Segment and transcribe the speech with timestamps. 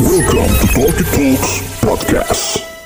[0.00, 2.77] Welcome to Talkie Talks Podcast.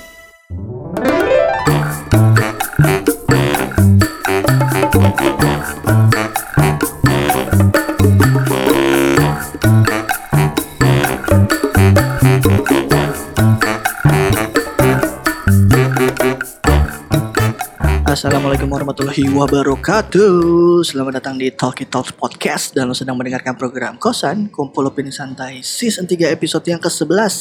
[18.53, 20.85] Assalamualaikum warahmatullahi wabarakatuh.
[20.85, 22.77] Selamat datang di Talkie Talks Podcast.
[22.77, 27.33] Dan lo sedang mendengarkan program Kosan Kumpul Opini Santai Season 3 episode yang ke-11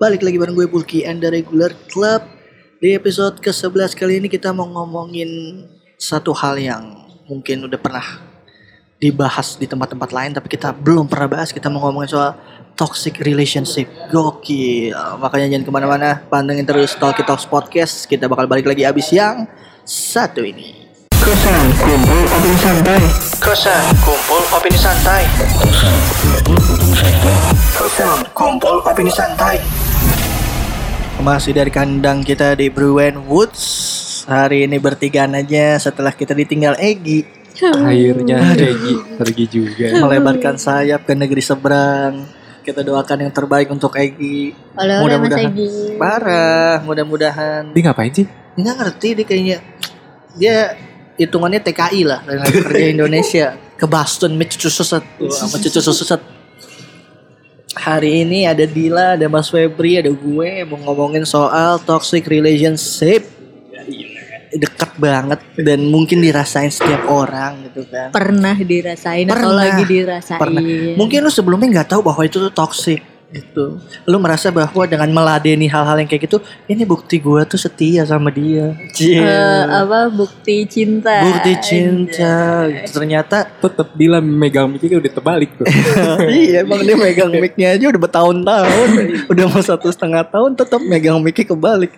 [0.00, 2.24] Balik lagi bareng gue Bulky and the Regular Club.
[2.80, 5.28] Di episode ke-11 kali ini kita mau ngomongin
[6.00, 8.24] Satu hal yang mungkin udah pernah
[9.04, 11.52] dibahas di tempat-tempat lain Tapi kita belum pernah bahas.
[11.52, 12.40] Kita mau ngomongin soal
[12.72, 13.84] toxic relationship.
[14.08, 14.96] Gokil.
[14.96, 18.08] Makanya jangan ke mana-mana Pantengin terus Talkie Talks Podcast.
[18.08, 19.44] Kita bakal balik lagi abis yang
[19.82, 20.86] satu ini.
[21.18, 23.02] Kosan kumpul opini santai.
[23.42, 25.22] Kosan kumpul opini santai.
[27.74, 29.56] Kosan kumpul opini santai.
[31.22, 33.62] Masih dari kandang kita di Bruin Woods.
[34.26, 37.26] Hari ini bertigaan aja setelah kita ditinggal Egi.
[37.62, 39.98] Akhirnya Regi pergi juga.
[39.98, 42.26] Melebarkan sayap ke negeri seberang.
[42.62, 44.54] Kita doakan yang terbaik untuk Egi.
[45.50, 45.98] Egi.
[45.98, 47.74] Parah Mudah-mudahan.
[47.74, 48.41] Dia ngapain sih?
[48.58, 49.58] Nggak ngerti dia kayaknya.
[50.36, 50.56] Dia
[51.16, 53.46] hitungannya TKI lah dengan kerja Indonesia.
[53.76, 55.02] Ke Boston sama cucu suset
[55.34, 56.20] sama cucu suset
[57.74, 63.26] hari ini ada Dila ada Mas Febri ada gue mau ngomongin soal toxic relationship.
[64.52, 68.12] Deket banget dan mungkin dirasain setiap orang gitu kan.
[68.12, 69.56] Pernah dirasain atau Pernah.
[69.56, 70.36] lagi dirasain?
[70.38, 70.60] pernah.
[70.94, 73.00] Mungkin lu sebelumnya nggak tahu bahwa itu tuh toxic
[73.32, 76.38] gitu lu merasa bahwa dengan meladeni hal-hal yang kayak gitu
[76.68, 79.24] ini bukti gue tuh setia sama dia Cie.
[79.24, 81.24] Eh, apa bukti cinta?
[81.24, 83.00] bukti cinta gitu.
[83.00, 85.64] ternyata Tetep bilang megang mic udah terbalik tuh.
[86.28, 88.88] iya emang dia megang mic-nya aja udah bertahun-tahun
[89.32, 91.92] udah mau satu setengah tahun tetap megang mic-nya kebalik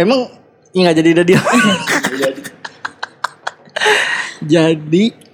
[0.00, 0.32] emang
[0.72, 1.40] ya nggak jadi ada dia
[4.56, 5.25] jadi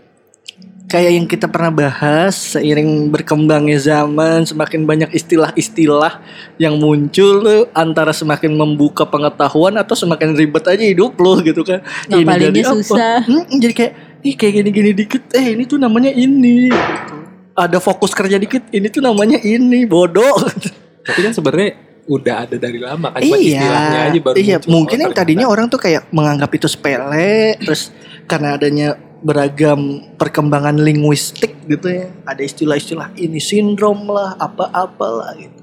[0.92, 6.20] kayak yang kita pernah bahas seiring berkembangnya zaman semakin banyak istilah-istilah
[6.60, 11.80] yang muncul tuh antara semakin membuka pengetahuan atau semakin ribet aja hidup lo gitu kan
[12.12, 13.24] Ngapalinnya susah.
[13.24, 17.14] Hmm, jadi kayak ih kayak gini-gini dikit eh ini tuh namanya ini gitu.
[17.56, 20.36] ada fokus kerja dikit ini tuh namanya ini bodoh
[21.08, 21.72] Tapi kan sebenarnya
[22.04, 24.70] udah ada dari lama kan cuma istilahnya aja baru iya muncul.
[24.74, 27.94] mungkin yang tadinya orang tuh kayak menganggap itu sepele terus
[28.26, 32.10] karena adanya beragam perkembangan linguistik gitu ya.
[32.26, 35.62] Ada istilah-istilah ini sindrom lah apa-apalah gitu.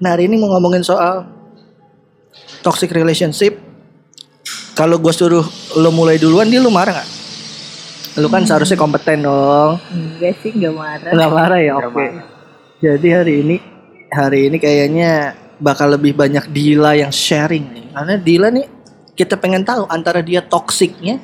[0.00, 1.26] Nah hari ini mau ngomongin soal
[2.62, 3.58] toxic relationship.
[4.78, 5.44] Kalau gue suruh
[5.76, 7.10] lo mulai duluan dia lu marah nggak?
[8.22, 9.76] Lu kan seharusnya kompeten dong.
[9.92, 11.10] Enggak sih enggak marah.
[11.12, 12.06] Nggak marah ya, oke.
[12.80, 13.56] Jadi hari ini
[14.08, 17.86] hari ini kayaknya bakal lebih banyak Dila yang sharing nih.
[17.92, 18.66] Karena Dila nih
[19.12, 21.20] kita pengen tahu antara dia toksiknya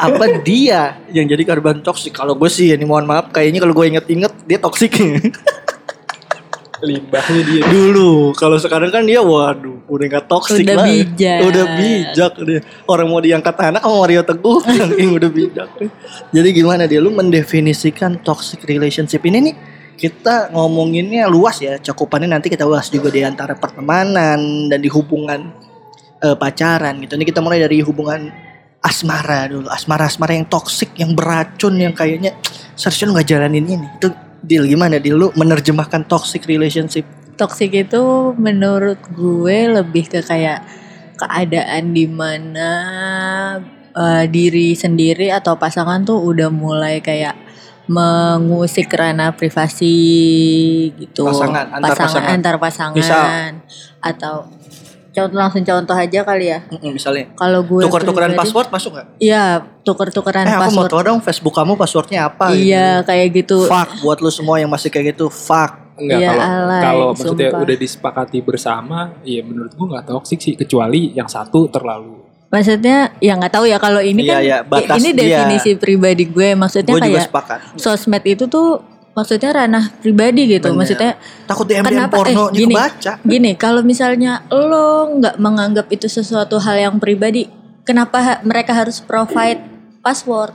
[0.00, 2.14] apa dia yang jadi korban toksik.
[2.14, 4.94] Kalau gue sih ini mohon maaf kayaknya kalau gue inget-inget dia toksik
[6.84, 7.62] limbahnya dia.
[7.66, 8.36] dulu.
[8.36, 10.86] Kalau sekarang kan dia waduh udah nggak toksik Udah lah.
[10.86, 11.38] bijak.
[11.48, 12.60] Udah bijak dia.
[12.84, 15.68] Orang mau diangkat anak sama Mario Teguh saking udah bijak.
[16.30, 19.54] Jadi gimana dia lu mendefinisikan toxic relationship ini nih
[19.94, 25.54] kita ngomonginnya luas ya cakupannya nanti kita bahas juga di antara pertemanan dan di hubungan
[26.20, 27.16] eh, pacaran gitu.
[27.16, 28.28] Ini kita mulai dari hubungan
[28.84, 29.66] asmara dulu.
[29.72, 32.36] Asmara-asmara yang toksik, yang beracun, yang kayaknya
[32.76, 33.86] seharusnya lu nggak jalanin ini.
[33.96, 34.12] Itu
[34.44, 37.08] deal gimana deal lu menerjemahkan toxic relationship?
[37.40, 40.62] Toxic itu menurut gue lebih ke kayak
[41.16, 42.70] keadaan di mana
[43.96, 47.34] eh, diri sendiri atau pasangan tuh udah mulai kayak
[47.84, 49.92] mengusik ranah privasi
[50.96, 52.32] gitu Pasangan, antar pasangan.
[52.32, 53.24] antar pasangan Misal?
[54.00, 54.48] atau
[55.14, 59.06] contoh langsung contoh aja kali ya Mm-mm, misalnya kalau gue tuker-tukeran pribadi- password masuk nggak?
[59.16, 59.44] Iya,
[59.80, 60.90] tuker-tukeran Eh aku mau password.
[60.90, 62.50] tahu dong Facebook kamu passwordnya apa?
[62.50, 63.56] Iya, kayak gitu.
[63.56, 63.58] gitu.
[63.66, 65.28] Fuck buat lu semua yang masih kayak gitu.
[65.28, 65.80] Fuck.
[65.94, 67.62] Enggak Iya, kalau alay, kalau maksudnya sumpah.
[67.62, 72.18] udah disepakati bersama, ya menurut gua nggak toksik sih kecuali yang satu terlalu.
[72.48, 75.38] Maksudnya ya nggak tahu ya kalau ini Iya, kan iya, batas ini dia.
[75.38, 76.54] definisi pribadi gue.
[76.54, 77.58] Maksudnya Gue juga kayak sepakat.
[77.76, 78.78] sosmed itu tuh
[79.14, 80.68] maksudnya ranah pribadi gitu.
[80.68, 80.78] Bener.
[80.82, 81.10] Maksudnya
[81.46, 82.14] Takut DM Kenapa?
[82.14, 82.74] porno Eh, gini.
[82.74, 83.12] kebaca.
[83.22, 87.46] gini, kalau misalnya lo nggak menganggap itu sesuatu hal yang pribadi,
[87.82, 89.62] kenapa ha- mereka harus provide
[90.00, 90.52] password?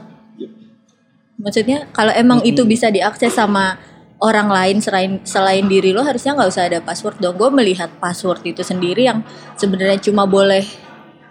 [1.39, 3.79] Maksudnya kalau emang itu bisa diakses sama
[4.19, 7.39] orang lain selain selain diri lo harusnya nggak usah ada password dong.
[7.39, 9.23] Gue melihat password itu sendiri yang
[9.55, 10.67] sebenarnya cuma boleh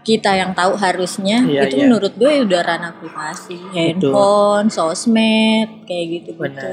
[0.00, 1.82] kita yang tahu harusnya Iya, itu iya.
[1.84, 6.72] menurut gue udah ranah privasi, handphone, sosmed kayak gitu gitu.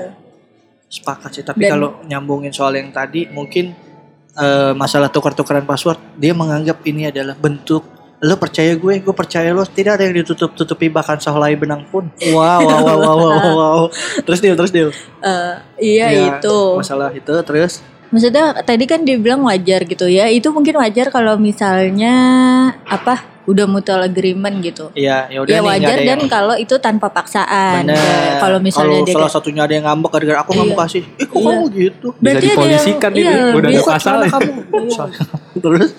[0.96, 1.44] Sepakat sih.
[1.44, 3.76] Tapi Dan- kalau nyambungin soal yang tadi mungkin
[4.36, 7.84] eh, masalah tukar-tukaran password, dia menganggap ini adalah bentuk
[8.24, 9.68] lo percaya gue, gue percaya lo.
[9.68, 12.08] Tidak ada yang ditutup-tutupi bahkan sehelai benang pun.
[12.36, 13.82] Wow, wow, wow, wow, wow, wow.
[14.26, 14.88] Terus dia, terus dia.
[15.20, 16.58] Eh, iya Ya, itu.
[16.80, 17.84] Masalah itu terus.
[18.10, 20.26] Maksudnya tadi kan dia bilang wajar gitu ya.
[20.28, 22.14] Itu mungkin wajar kalau misalnya
[22.84, 23.22] apa?
[23.46, 24.90] Udah mutual agreement gitu.
[24.92, 27.86] Iya, ya udah Ya wajar dan yang- kalau itu tanpa paksaan.
[27.86, 30.82] Kayak Kalau misalnya dia salah satunya ada yang ngambek gara-gara aku nggak mau Iya.
[30.82, 31.02] kasih.
[31.16, 31.46] Eh kok Iya.
[31.46, 32.08] kamu gitu?
[32.10, 34.34] Bisa Berarti ada yang- dipolisikan ini, iya, udah ada pasal salah ya.
[34.34, 34.52] kamu.
[35.66, 35.92] terus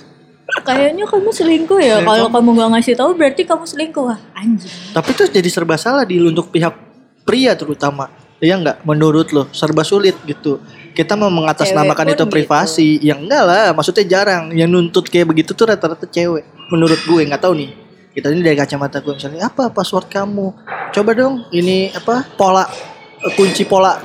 [0.63, 1.97] kayaknya kamu selingkuh ya.
[2.03, 4.05] Kalau kamu gak ngasih tahu berarti kamu selingkuh.
[4.05, 4.73] Wah, anjing.
[4.91, 6.75] Tapi itu jadi serba salah di untuk pihak
[7.23, 8.11] pria terutama.
[8.37, 8.77] Iya nggak?
[8.83, 10.59] Menurut lo serba sulit gitu.
[10.97, 12.97] Kita mau mengatasnamakan itu privasi.
[13.05, 14.49] Ya enggak lah, maksudnya jarang.
[14.57, 16.49] Yang nuntut kayak begitu tuh rata-rata cewek.
[16.73, 17.71] Menurut gue nggak tahu nih.
[18.17, 20.57] Kita ini dari kacamata gue misalnya apa password kamu?
[20.89, 22.65] Coba dong ini apa pola
[23.21, 24.01] eh, kunci pola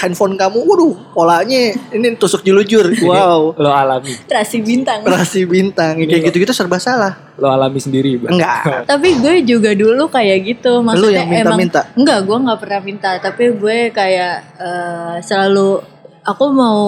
[0.00, 0.64] handphone kamu.
[0.64, 2.88] Waduh, polanya ini tusuk jelujur.
[3.04, 3.52] Wow.
[3.60, 5.04] Lo alami, Terasi bintang.
[5.04, 7.36] Rasi bintang kayak gitu-gitu serba salah.
[7.36, 8.16] lo alami sendiri.
[8.16, 8.40] Bang.
[8.40, 8.64] Enggak.
[8.96, 10.80] Tapi gue juga dulu kayak gitu.
[10.80, 11.80] Maksudnya yang minta-minta?
[11.84, 13.10] emang enggak, gue nggak pernah minta.
[13.20, 16.80] Tapi gue kayak eh, selalu aku mau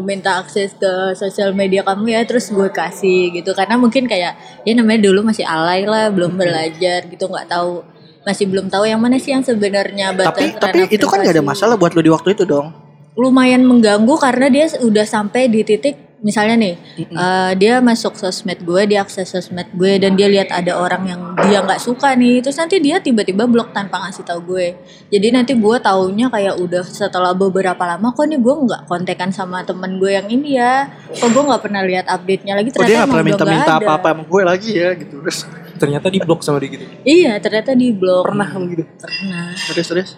[0.00, 3.52] minta akses ke sosial media kamu ya, terus gue kasih gitu.
[3.52, 7.84] Karena mungkin kayak ya namanya dulu masih alay lah, belum belajar gitu, nggak tahu
[8.26, 11.40] masih belum tahu yang mana sih yang sebenarnya batas Tapi tapi itu kan gak ada
[11.40, 12.76] masalah buat lo di waktu itu dong.
[13.18, 16.74] lumayan mengganggu karena dia udah sampai di titik misalnya nih
[17.06, 21.20] eh, dia masuk sosmed gue dia akses sosmed gue dan dia lihat ada orang yang
[21.46, 24.74] dia nggak suka nih terus nanti dia tiba-tiba blok tanpa ngasih tahu gue.
[25.08, 29.62] Jadi nanti gue taunya kayak udah setelah beberapa lama kok nih gue nggak kontekan sama
[29.62, 30.90] temen gue yang ini ya?
[31.14, 32.70] Kok gue nggak pernah lihat update nya lagi?
[32.74, 35.16] Oh ternyata dia gak emang pernah minta-minta nggak apa-apa sama gue lagi ya gitu.
[35.22, 35.38] Terus
[35.78, 36.84] Ternyata di blok sama dia gitu.
[37.06, 38.26] iya ternyata di blok.
[38.26, 38.84] Pernah gitu.
[38.98, 39.54] pernah.
[39.54, 40.10] Terus terus?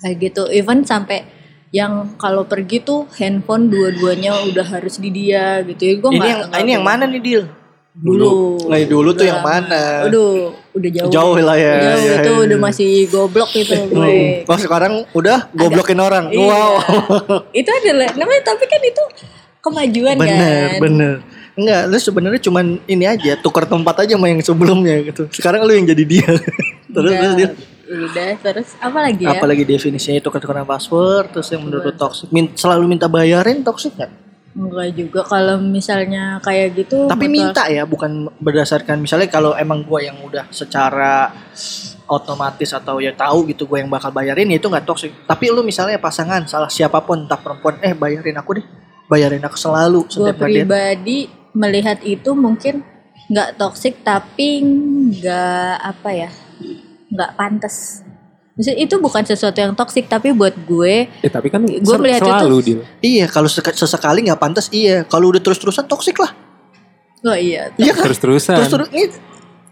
[0.00, 0.42] Kayak gitu.
[0.48, 1.37] Even sampai
[1.68, 6.42] yang kalau pergi tuh handphone dua-duanya udah harus di dia gitu ya gue ini yang
[6.64, 7.44] ini yang mana nih deal
[7.92, 9.50] dulu Nah, dulu tuh Udah yang lama.
[9.58, 9.82] mana?
[10.06, 11.10] Aduh, udah jauh.
[11.10, 12.44] Jauh lah ya, Jauh ya, itu ya.
[12.46, 14.44] udah masih goblok gitu gue.
[14.46, 16.46] oh sekarang udah goblokin orang Iya.
[16.46, 16.72] wow
[17.58, 19.02] itu adalah namanya tapi kan itu
[19.58, 20.80] kemajuan bener kan.
[20.80, 21.14] bener
[21.58, 25.26] Enggak, lu sebenarnya cuman ini aja tukar tempat aja sama yang sebelumnya gitu.
[25.34, 26.22] Sekarang lu yang jadi dia.
[26.94, 27.48] terus Udah, terus dia
[27.88, 29.40] udah terus apa lagi ya?
[29.40, 34.12] apalagi definisinya tukar-tukaran password terus yang menurut toxic min- selalu minta bayarin toxic nggak?
[34.58, 37.06] Enggak juga kalau misalnya kayak gitu.
[37.06, 37.36] Tapi betul.
[37.38, 41.30] minta ya, bukan berdasarkan misalnya kalau emang gua yang udah secara
[42.08, 45.12] otomatis atau ya tahu gitu gue yang bakal bayarin ya itu nggak toxic.
[45.28, 48.66] Tapi lu misalnya pasangan salah siapa pun entah perempuan eh bayarin aku deh,
[49.06, 50.48] bayarin aku selalu Gue setiap ngedate.
[50.64, 51.18] pribadi
[51.54, 52.82] melihat itu mungkin
[53.28, 56.30] nggak toksik tapi nggak apa ya
[57.08, 58.02] nggak pantas.
[58.52, 62.20] Maksudnya itu bukan sesuatu yang toksik tapi buat gue Eh tapi kan Gua ser- melihat
[62.20, 62.80] itu- selalu deal.
[62.98, 65.02] Iya, kalau sek- sesekali nggak pantas iya.
[65.04, 66.34] Kalau udah terus-terusan toxic lah.
[67.20, 68.04] oh iya Iya kan?
[68.04, 68.58] Terus-terusan.
[68.58, 69.06] Terus-terus ini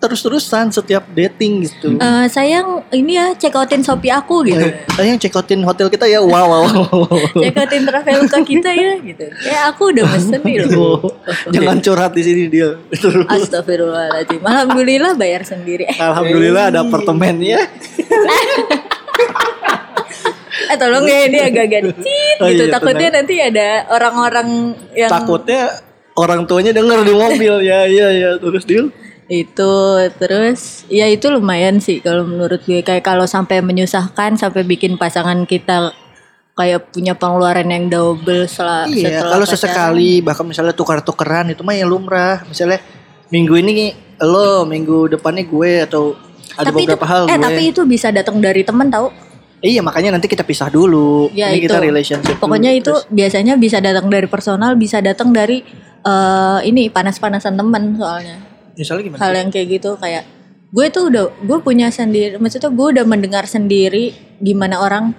[0.07, 1.99] terus-terusan setiap dating gitu.
[1.99, 4.67] Eh, sayang ini ya check outin Shopee aku gitu.
[4.95, 6.23] Saya yang check outin hotel kita ya.
[6.23, 6.65] Wow, wow.
[7.43, 9.27] check outin Traveloka kita ya gitu.
[9.43, 11.03] Kayak aku udah mesen nih loh.
[11.51, 12.79] Jangan curhat di sini dia.
[13.29, 14.41] Astagfirullahaladzim.
[14.41, 15.91] Alhamdulillah bayar sendiri.
[15.91, 17.61] Eh, Alhamdulillah ada apartemennya.
[20.67, 22.65] eh tolong ya ini agak-agak dicit Oh gitu.
[22.69, 24.49] iya, Takutnya nanti ada orang-orang
[24.93, 25.61] yang Takutnya
[26.17, 28.31] orang tuanya denger di mobil ya, iya, iya.
[28.41, 28.89] Terus deal.
[29.27, 29.75] Itu
[30.23, 35.43] terus ya itu lumayan sih kalau menurut gue kayak kalau sampai menyusahkan sampai bikin pasangan
[35.51, 35.91] kita
[36.57, 38.87] kayak punya pengeluaran yang double Iya, setelah
[39.37, 39.51] kalau pacaran.
[39.51, 42.41] sesekali bahkan misalnya tukar-tukeran itu mah ya lumrah.
[42.49, 42.81] Misalnya
[43.29, 43.93] minggu ini
[44.25, 46.17] lo, minggu depannya gue atau
[46.57, 47.45] ada tapi itu beberapa hal eh gue.
[47.45, 49.11] tapi itu bisa datang dari teman tahu
[49.61, 51.33] Iya, makanya nanti kita pisah dulu.
[51.33, 51.73] Ya, ini itu.
[51.73, 52.37] kita relationship.
[52.39, 52.81] pokoknya dulu.
[52.81, 55.61] itu Terus, biasanya bisa datang dari personal bisa datang dari
[56.07, 58.46] eh ini panas-panasan teman soalnya
[58.77, 59.21] misalnya gimana?
[59.21, 60.25] hal yang kayak gitu kayak
[60.69, 65.17] gue tuh udah gue punya sendiri maksudnya gue udah mendengar sendiri gimana orang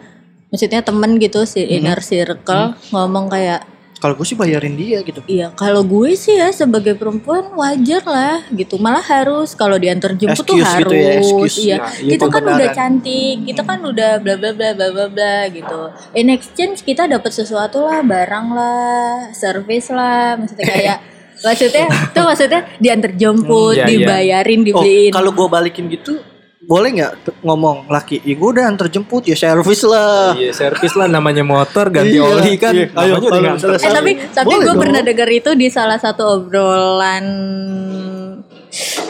[0.47, 1.75] maksudnya temen gitu si Hmm.
[1.75, 3.65] inner circle ngomong kayak
[3.97, 5.25] Kalau gue sih bayarin dia gitu.
[5.25, 10.45] iya kalau gue sih ya sebagai perempuan wajar lah gitu malah harus kalau diantar jemput
[10.45, 11.55] tuh harus gitu ya, excuse.
[11.57, 15.35] iya Nah, kita kan udah cantik kita kan udah bla bla bla bla bla bla
[15.49, 15.79] gitu
[16.13, 19.01] in exchange kita dapat sesuatu lah barang lah
[19.33, 20.97] service lah maksudnya kayak
[21.39, 23.91] maksudnya tuh maksudnya diantar jemput Hmm, iya, iya.
[23.91, 26.17] dibayarin Oh, dibeliin kalau gue balikin gitu,
[26.60, 28.20] boleh nggak ngomong laki?
[28.22, 30.34] Ya gue udah antar jemput ya servis lah.
[30.34, 32.74] Iya, servis lah namanya motor ganti Iya, oli kan.
[32.74, 32.88] iya.
[32.91, 33.53] Ayo, nganter.
[33.56, 37.25] misalnya Eh tapi tapi gue pernah dengar itu di salah satu obrolan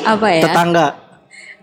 [0.03, 0.43] apa ya?
[0.46, 0.88] Tetangga.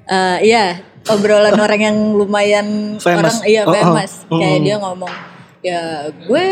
[0.05, 0.65] Eh, iya
[1.09, 3.41] obrolan orang yang lumayan Famous.
[3.41, 3.75] orang iya Oh, oh.
[3.75, 4.37] famous Mm.
[4.37, 5.13] kayak dia ngomong
[5.61, 5.81] ya
[6.11, 6.47] gue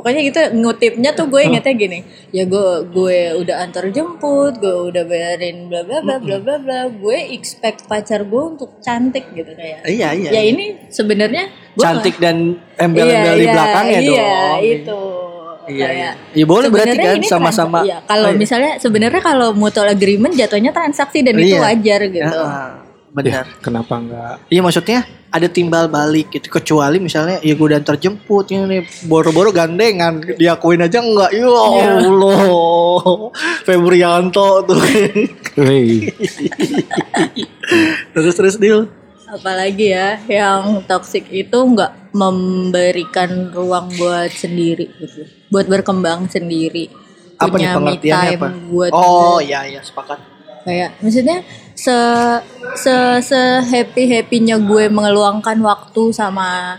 [0.00, 1.98] pokoknya gitu ngutipnya tuh gue ingetnya gini
[2.30, 6.78] ya gue gue udah antar jemput gue udah bayarin bla bla bla bla bla bla
[6.88, 10.30] gue expect pacar gue untuk cantik gitu kayak Iya iya.
[10.32, 14.60] ya ini sebenarnya gue cantik dan embel-embel di iya, belakangnya iya, dong.
[14.64, 15.00] itu
[15.68, 16.10] Iya, kayak iya.
[16.34, 17.78] Ya boleh berarti kan ini sama-sama.
[17.84, 18.40] iya, kalau Oh, iya.
[18.40, 21.60] misalnya sebenarnya kalau mutual agreement jatuhnya transaksi dan itu Iya.
[21.62, 22.80] wajar gitu Ah,
[23.12, 23.28] benar.
[23.28, 24.34] Ya, kenapa enggak?
[24.48, 26.50] Iya maksudnya ada timbal balik gitu.
[26.50, 30.20] Kecuali misalnya ya gue udah terjemput ini boro-boro gandengan.
[30.36, 31.30] Diakuin aja enggak?
[31.32, 32.06] Ya Iya.
[32.06, 33.30] Allah.
[33.66, 34.80] Febrianto tuh.
[38.14, 38.90] Terus terus deal
[39.30, 45.22] apalagi ya yang toxic itu nggak memberikan ruang buat sendiri gitu.
[45.54, 46.90] Buat berkembang sendiri.
[47.40, 48.48] Apa nih punya me pengertiannya apa?
[48.68, 50.20] buat oh iya iya sepakat
[50.60, 51.40] kayak maksudnya
[51.72, 51.96] se
[52.76, 56.76] se se happy happynya gue mengeluangkan waktu sama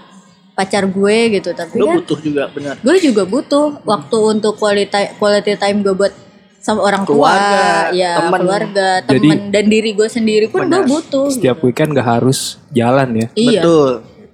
[0.51, 1.49] pacar gue gitu.
[1.51, 2.75] Tapi lu kan butuh juga benar.
[2.77, 6.13] gue juga butuh waktu untuk quality quality time gue buat
[6.61, 8.39] sama orang Keluarga, tua ya temen.
[8.39, 9.49] keluarga temen.
[9.49, 13.27] Dan diri gue sendiri pun gue butuh setiap weekend gak harus jalan ya.
[13.33, 13.61] iya.
[13.61, 13.89] Betul.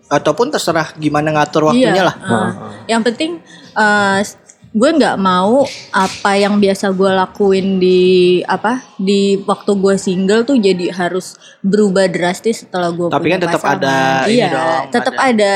[0.07, 2.15] Ataupun terserah gimana ngatur waktunya Iya, lah.
[2.19, 2.51] Uh,
[2.87, 3.39] yang penting
[3.75, 4.19] uh,
[4.75, 5.63] gue nggak mau
[5.95, 8.01] apa yang biasa gue lakuin di
[8.43, 13.43] apa di waktu gue single tuh jadi harus berubah drastis setelah gue Tapi punya kan
[13.47, 13.79] tetap pasangan.
[13.79, 13.97] ada
[14.27, 14.51] iya
[14.91, 15.53] tetap ada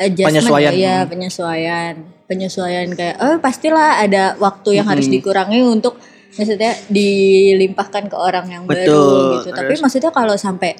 [0.00, 0.72] ada, penyesuaian.
[0.74, 1.94] ya, penyesuaian
[2.26, 5.98] penyesuaian kayak oh pastilah ada waktu yang harus dikurangi untuk
[6.34, 9.82] maksudnya dilimpahkan ke orang yang baru Betul, gitu tapi harus.
[9.82, 10.78] maksudnya kalau sampai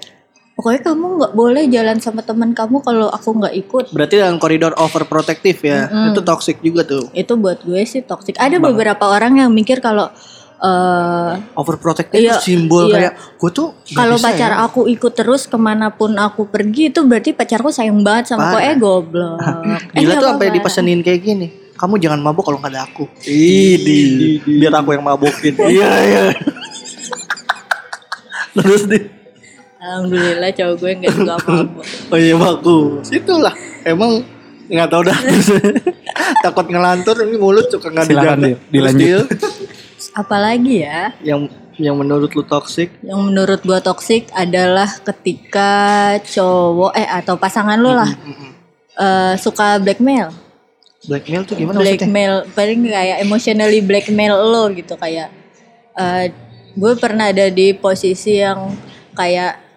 [0.61, 4.77] pokoknya kamu nggak boleh jalan sama teman kamu kalau aku nggak ikut berarti dalam koridor
[4.77, 8.37] overprotective ya itu toxic juga tuh itu buat gue sih toxic.
[8.37, 10.13] Ada beberapa orang yang mikir kalau
[10.61, 13.09] eh overprotective Iya, itu simbol iya.
[13.09, 14.61] kayak gue tuh kalau pacar ya.
[14.61, 18.61] aku ikut terus ke mana pun aku pergi itu berarti pacarku sayang banget sama aku
[18.61, 18.69] Parah.
[18.69, 19.39] eh goblok.
[19.41, 21.49] eh, Gila nggak tuh sampai dipesenin kayak gini.
[21.73, 23.09] Kamu jangan mabuk kalau nggak ada aku.
[23.25, 25.57] Idi, biar aku yang mabukin.
[25.57, 26.23] Iya iya.
[28.61, 28.99] Terus di,
[29.81, 31.85] Alhamdulillah cowok gue nggak suka mabuk.
[32.13, 33.09] oh iya bagus.
[33.09, 33.55] Itulah
[33.89, 34.21] emang
[34.69, 35.19] nggak tahu dah.
[36.45, 38.69] Takut ngelantur ini mulut suka nggak Silakan, dijaga.
[38.69, 39.01] Dilanjut.
[39.01, 39.21] Dil,
[40.21, 41.49] Apalagi ya yang
[41.81, 45.73] yang menurut lu toxic yang menurut gue toxic adalah ketika
[46.29, 48.11] cowok eh atau pasangan lu lah
[49.01, 50.29] eh, suka blackmail.
[51.09, 51.97] blackmail tuh gimana maksudnya?
[51.97, 55.33] blackmail paling kayak emotionally blackmail lo gitu kayak
[55.97, 56.29] eh
[56.77, 58.77] gue pernah ada di posisi yang
[59.17, 59.70] kayak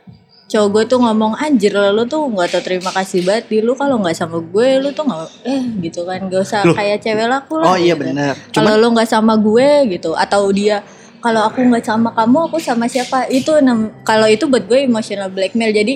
[0.44, 3.74] cowok gue tuh ngomong anjir lu tuh nggak tau terima kasih banget di lu.
[3.74, 6.20] Kalau nggak sama gue lu tuh nggak eh gitu kan.
[6.30, 7.74] Gak usah kayak cewek laku lah.
[7.74, 8.06] Oh iya gitu.
[8.06, 8.34] benar.
[8.54, 10.14] kalau lu nggak sama gue gitu.
[10.14, 10.86] Atau dia
[11.24, 13.26] kalau aku nggak sama kamu aku sama siapa?
[13.32, 13.58] Itu
[14.04, 15.74] kalau itu buat gue emotional blackmail.
[15.74, 15.94] Jadi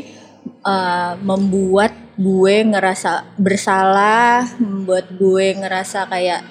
[0.48, 6.42] eh, membuat gue ngerasa bersalah membuat gue ngerasa kayak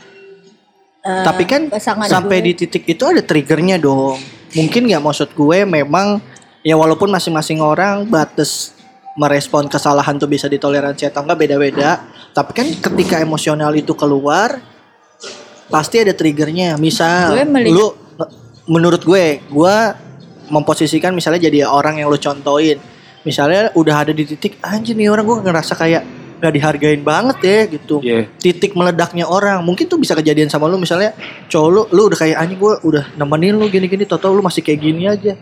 [1.03, 1.62] eh, Tapi kan
[2.07, 4.21] sampai gue- di titik itu ada triggernya dong.
[4.55, 6.36] Mungkin nggak maksud gue memang
[6.66, 8.75] ya walaupun masing-masing orang batas
[9.14, 12.02] merespon kesalahan tuh bisa ditoleransi atau enggak beda-beda.
[12.35, 14.58] Tapi kan ketika emosional itu keluar
[15.70, 16.75] pasti ada triggernya.
[16.76, 17.87] Misal Gue melihat- lu
[18.66, 19.76] menurut gue, gue
[20.50, 22.82] memposisikan misalnya jadi orang yang lu contohin.
[23.23, 26.02] Misalnya udah ada di titik anjir nih orang gue ngerasa kayak
[26.37, 28.28] gak dihargain banget ya gitu Iya.
[28.37, 31.16] titik meledaknya orang mungkin tuh bisa kejadian sama lu misalnya
[31.49, 34.80] cowok lu lu udah kayak anjing gue udah nemenin lu gini-gini tau lu masih kayak
[34.85, 35.32] gini aja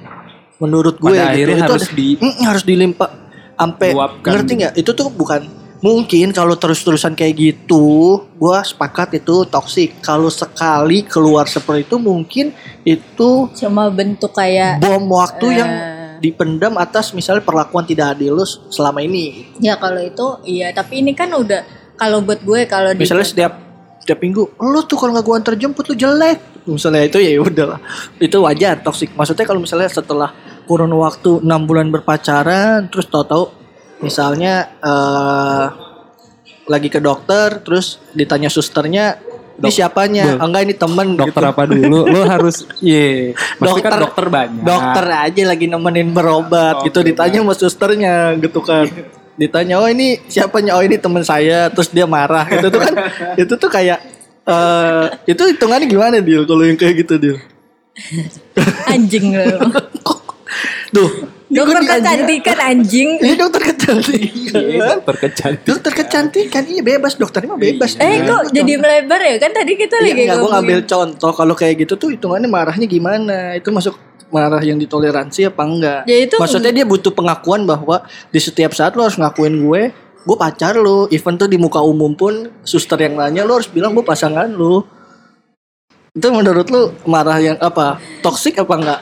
[0.64, 3.10] menurut gue Pada gitu akhirnya itu harus ada- di- Mm, harus dilimpah
[3.54, 3.88] sampai
[4.24, 4.58] ngerti gitu.
[4.58, 4.72] nggak?
[4.74, 5.40] Itu tuh bukan
[5.78, 7.84] mungkin kalau terus-terusan kayak gitu
[8.32, 15.04] gue sepakat itu toksik kalau sekali keluar seperti itu mungkin itu cuma bentuk kayak bom
[15.10, 16.16] waktu yang Eh.
[16.18, 19.52] dipendam atas misalnya perlakuan tidak adil lu selama ini.
[19.58, 20.72] Ya kalau itu iya.
[20.72, 21.60] Tapi ini kan udah
[21.94, 23.52] kalau buat gue kalau di misalnya setiap
[24.00, 26.40] setiap minggu lu tuh kalau nggak gua antar jemput lu jelek.
[26.64, 27.76] Misalnya itu ya udah
[28.18, 30.32] itu wajar toksik maksudnya kalau misalnya setelah
[30.64, 33.52] kurun waktu enam bulan berpacaran terus tahu-tahu
[34.00, 35.66] misalnya eh
[36.64, 39.20] lagi ke dokter terus ditanya susternya
[39.54, 40.42] ini Dok- siapanya Duh.
[40.42, 41.52] oh, enggak ini temen Dokter gitu.
[41.54, 41.98] apa dulu?
[42.10, 43.38] Lo harus iya.
[43.54, 44.62] Maksudnya kan Dokter- dokter banyak.
[44.66, 48.90] dokter aja lagi nemenin berobat Oh, gitu oke, ditanya sama susternya gitu kan
[49.34, 52.94] ditanya oh ini siapanya oh ini teman saya terus dia marah itu tuh kan
[53.42, 53.98] itu tuh kayak
[54.42, 57.38] eh itu hitungannya gimana deal kalau yang kayak gitu deal
[58.90, 59.58] anjing lo
[60.94, 61.10] tuh.
[61.54, 63.08] Dokter kecantikan anjing.
[63.20, 64.58] Ini dokter kecantikan.
[64.58, 65.66] Iya, dokter kecantikan.
[65.70, 67.14] dokter kecantikan iya bebas.
[67.14, 67.94] Dokternya mah bebas.
[68.00, 69.36] Eh Iya, kok jadi melebar ya?
[69.38, 71.30] Kan tadi kita Iya, lagi enggak, gue ngambil contoh.
[71.30, 73.54] Kalau kayak gitu tuh hitungannya marahnya gimana?
[73.54, 73.94] Itu masuk
[74.34, 76.00] marah yang ditoleransi apa enggak?
[76.10, 78.02] Ya, itu- maksudnya dia butuh pengakuan bahwa
[78.34, 79.82] di setiap saat lo harus ngakuin gue
[80.24, 83.92] gue pacar lu even tuh di muka umum pun suster yang nanya lu harus bilang
[83.92, 84.80] gue pasangan lu
[86.16, 88.00] itu menurut lu marah yang apa?
[88.24, 89.00] Toksik apa enggak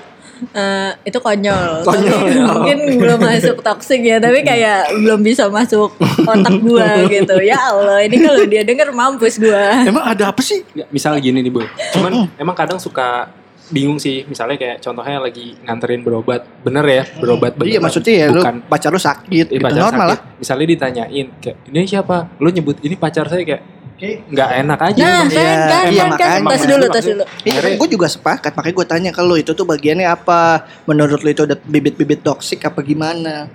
[0.51, 1.87] Eh, itu konyol.
[1.87, 2.45] Konyol, Tapi ya.
[2.51, 5.95] mungkin belum masuk toxic ya, tapi kayak belum bisa masuk
[6.27, 7.39] otak gua gitu.
[7.43, 9.87] Ya Allah, ini kalau dia denger mampus gua.
[9.87, 13.29] emang ada apa sih misal gini nih boy cuman emang kadang suka
[13.73, 17.83] bingung sih misalnya kayak contohnya lagi nganterin berobat bener ya berobat iya beneran.
[17.89, 20.21] maksudnya ya lu bukan pacar lu sakit eh, gitu pacar normal sakit.
[20.45, 24.99] misalnya ditanyain kayak ini siapa lu nyebut ini pacar saya kayak lah nggak enak aja
[24.99, 26.39] Nah, Iya, kan, kan, iya, kan, kan.
[26.41, 26.51] makanya.
[26.51, 27.25] Tas dulu, tas dulu.
[27.43, 30.41] Iya kan gue juga sepakat makanya gue tanya ke lu itu tuh bagiannya apa
[30.85, 33.47] menurut lu itu ada bibit-bibit toksik apa gimana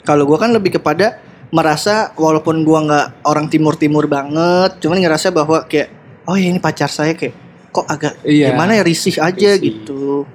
[0.00, 1.16] kalau gue kan lebih kepada
[1.48, 5.88] merasa walaupun gue nggak orang timur timur banget cuman ngerasa bahwa kayak
[6.24, 7.32] oh ya ini pacar saya kayak
[7.70, 8.50] kok agak Iya.
[8.50, 9.62] gimana ya risih aja Risih.
[9.62, 10.28] gitu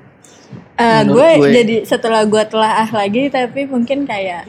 [0.75, 1.49] Eh, Menurut gue gue.
[1.53, 4.47] jadi setelah gue telah lagi, tapi mungkin kayak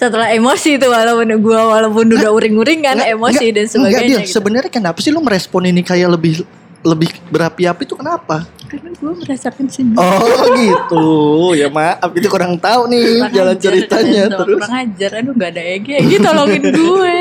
[0.00, 4.08] setelah emosi itu walaupun gue walaupun udah uring-uring kan Nggak, emosi nggak, dan nggak, sebagainya
[4.08, 4.20] Dil.
[4.24, 4.32] gitu.
[4.32, 6.40] sebenarnya kenapa sih lu merespon ini kayak lebih
[6.80, 8.48] lebih berapi-api itu kenapa?
[8.64, 10.00] Karena gue merasakan sendiri.
[10.00, 11.04] oh gitu.
[11.52, 12.08] Ya maaf.
[12.16, 14.22] Itu kurang tahu nih Kurang jalan ajar, ceritanya.
[14.24, 14.38] Enzo.
[14.40, 14.56] terus?
[14.56, 15.92] Kurang ajar, aduh gak ada Egi.
[16.00, 17.16] Egi tolongin gue.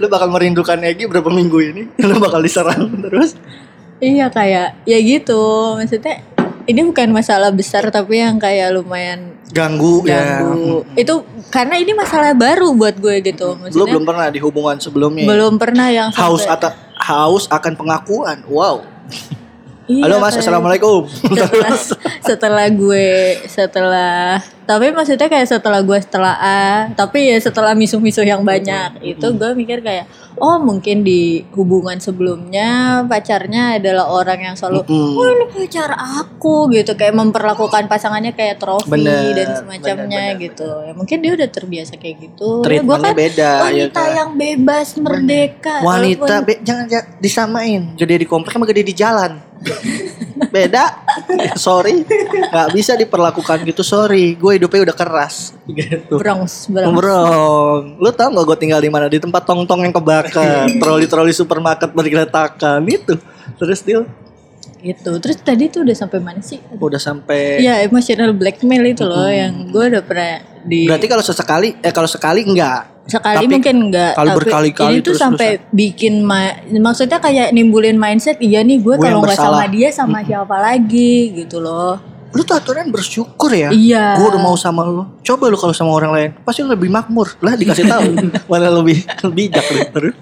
[0.00, 1.82] Lu bakal merindukan Egi berapa minggu ini?
[2.00, 3.36] Lu bakal diserang terus?
[4.00, 5.44] Iya kayak ya gitu.
[5.76, 6.24] Maksudnya
[6.64, 10.40] ini bukan masalah besar tapi yang kayak lumayan ganggu, ya.
[10.42, 10.82] ganggu.
[10.96, 15.24] Itu karena ini masalah baru buat gue gitu lu Maksudnya belum pernah di hubungan sebelumnya
[15.28, 18.42] belum pernah yang haus atau haus akan pengakuan.
[18.48, 18.82] Wow
[19.84, 20.32] Iya, halo mas.
[20.32, 21.00] kayak- assalamualaikum.
[21.28, 21.72] setelah
[22.28, 23.08] setelah gue
[23.44, 29.26] setelah tapi maksudnya kayak setelah gue setelah A tapi ya setelah misuh-misuh yang banyak itu
[29.30, 35.44] gue mikir kayak oh mungkin di hubungan sebelumnya pacarnya adalah orang yang selalu oh ini
[35.52, 36.96] pacar aku gitu.
[36.96, 41.48] Kayak memperlakukan pasangannya kayak trofi Bener, dan semacamnya bener, bener, gitu ya mungkin dia udah
[41.50, 42.64] terbiasa kayak gitu.
[42.64, 44.16] Ya gue kan beda ya wanita kan?
[44.16, 47.92] yang bebas merdeka wanita walaupun- be- jangan ja- disamain.
[47.94, 49.52] Gede di komplek sama gede di jalan
[50.50, 50.84] beda.
[51.58, 52.04] Sorry.
[52.50, 53.82] Nggak bisa diperlakukan gitu.
[53.82, 54.36] Sorry.
[54.36, 55.56] Gue hidupnya udah keras.
[55.66, 56.20] Gitu.
[56.20, 56.94] Bronx, Bronx.
[56.94, 57.24] Bro,
[57.98, 59.08] lu tau gak gue tinggal di mana?
[59.08, 63.16] Di tempat tong-tong yang kebakar, troli-troli supermarket bergeretakan itu.
[63.60, 64.02] Terus dia
[64.86, 67.58] gitu terus tadi tuh udah sampai mana sih udah sampai.
[67.58, 72.06] Ya emotional blackmail itu loh yang gue udah pernah di Berarti kalau sesekali, eh kalau
[72.06, 72.92] sekali enggak.
[73.04, 78.36] sekali tapi mungkin enggak kalau berkali-kali ini tuh sampai bikin ma- maksudnya kayak nimbulin mindset
[78.38, 82.00] iya nih gue kalau nggak sama dia sama siapa lagi gitu loh
[82.32, 83.70] Lu tuh aturan bersyukur ya.
[83.70, 85.06] iya Gue udah mau sama lu.
[85.22, 87.30] Coba lu kalau sama orang lain, pasti lu lebih makmur.
[87.38, 88.10] Lah dikasih tahu,
[88.50, 90.14] mana lebih bijak lu terus.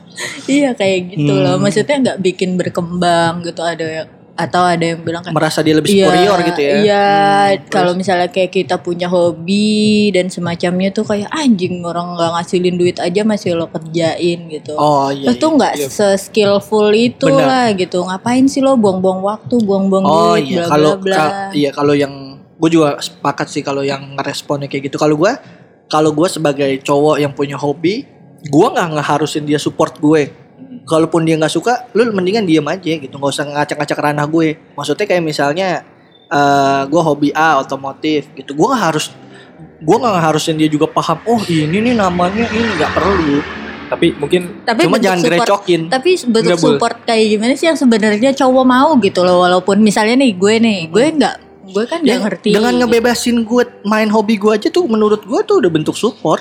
[0.45, 1.65] iya kayak gitu loh Hmm.
[1.65, 6.09] maksudnya nggak bikin berkembang gitu ada atau ada yang bilang kayak Merasa dia lebih Iya,
[6.09, 6.73] superior gitu ya.
[6.81, 7.09] Iya,
[7.53, 12.77] Hmm, kalau misalnya kayak kita punya hobi dan semacamnya tuh kayak anjing orang nggak ngasilin
[12.81, 14.73] duit aja masih lo kerjain gitu.
[14.81, 15.29] Oh iya.
[15.29, 15.89] Lo tuh nggak iya.
[15.89, 18.01] se-skillful itu lah gitu.
[18.01, 22.71] Ngapain sih lo buang-buang waktu, buang-buang Oh duit, iya, kalau kal- iya kalau yang gue
[22.73, 24.97] juga sepakat sih kalau yang ngeresponnya kayak gitu.
[24.97, 25.33] Kalau gue,
[25.93, 28.09] kalau gue sebagai cowok yang punya hobi,
[28.43, 30.42] gue nggak ngeharusin dia support gue.
[30.83, 34.59] Kalaupun dia nggak suka, lu mendingan diem aja gitu, nggak usah ngacak-ngacak ranah gue.
[34.75, 35.87] Maksudnya kayak misalnya,
[36.27, 39.15] eh gue hobi A otomotif gitu, gue nggak harus,
[39.79, 41.23] gue nggak ngeharusin dia juga paham.
[41.25, 43.39] Oh ini nih namanya ini nggak perlu.
[43.87, 45.81] tapi mungkin Tapi Cuma jangan support- gerecokin.
[45.93, 46.65] Tapi bentuk boleh.
[46.65, 50.79] support kayak gimana sih yang sebenarnya cowok mau gitu loh walaupun misalnya nih gue nih,
[50.89, 51.35] gue nggak
[51.69, 52.49] gue kan nggak Ya, ngerti.
[52.57, 56.41] Dengan ngebebasin gue main hobi gue aja tuh menurut gue tuh udah bentuk support.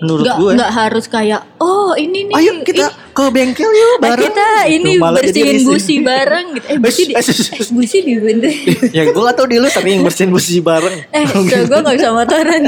[0.00, 0.50] Menurut nggak gue.
[0.56, 4.24] nggak harus kayak oh ini nih Ayo kita ini- ke bengkel yuk Nah, bareng.
[4.26, 6.66] kita ini jadi bersihin busi bareng gitu.
[6.66, 8.52] Eh busi di, Eh, eh, eh, busi di bener.
[8.96, 10.96] ya gue gak tau di lu tapi yang bersihin busi bareng.
[11.12, 12.62] Eh, so gue gak bisa motoran.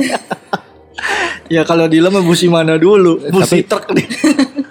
[1.49, 3.19] Ya kalau di lu mah busi mana dulu?
[3.27, 4.07] Busi Tapi- truk nih.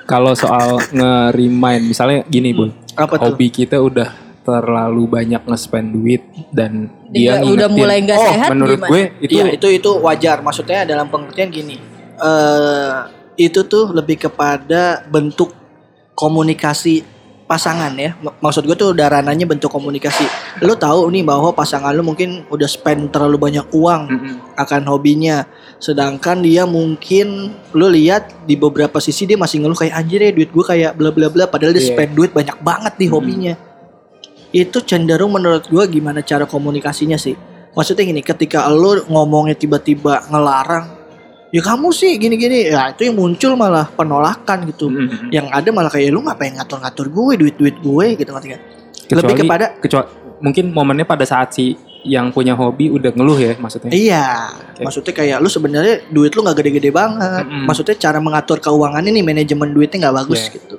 [0.04, 3.32] kalau soal nge-remind misalnya gini bun Apa tuh?
[3.32, 8.50] hobi kita udah terlalu banyak nge-spend duit dan Iya, dia udah mulai nggak Oh, sehat
[8.50, 8.90] menurut gimana?
[8.90, 10.40] gue itu Iya itu itu wajar.
[10.40, 11.76] Maksudnya dalam pengertian gini.
[12.22, 12.96] Eh
[13.36, 15.50] itu tuh lebih kepada bentuk
[16.14, 17.02] komunikasi
[17.50, 18.16] pasangan ya.
[18.40, 20.24] Maksud gue tuh udah ranahnya bentuk komunikasi.
[20.64, 24.36] Lu tahu nih bahwa pasangan lu mungkin udah spend terlalu banyak uang Mm-mm.
[24.56, 25.44] akan hobinya.
[25.76, 30.48] Sedangkan dia mungkin lu lihat di beberapa sisi dia masih ngeluh kayak anjir ya duit
[30.54, 31.92] gue kayak bla bla bla padahal dia Iya.
[31.92, 33.54] spend duit banyak banget di hobinya.
[34.56, 37.36] Itu cenderung menurut gue gimana cara komunikasinya sih?
[37.72, 41.01] Maksudnya gini, ketika lu ngomongnya tiba-tiba ngelarang,
[41.52, 44.88] ya kamu sih gini-gini, ya itu yang muncul malah penolakan gitu.
[44.88, 45.30] Mm-mm.
[45.30, 48.62] Yang ada malah kayak lu ngapain ngatur-ngatur gue, duit-duit gue gitu ngerti gak?
[49.06, 50.08] Kecuali- Lebih kepada kecuali
[50.40, 53.94] mungkin momennya pada saat si yang punya hobi udah ngeluh ya maksudnya.
[53.94, 54.26] Iya,
[54.74, 54.82] Oke.
[54.82, 57.46] maksudnya kayak lu sebenarnya duit lu nggak gede-gede banget.
[57.46, 57.70] Mm-mm.
[57.70, 60.54] Maksudnya cara mengatur keuangan ini manajemen duitnya nggak bagus Iya.
[60.58, 60.76] gitu.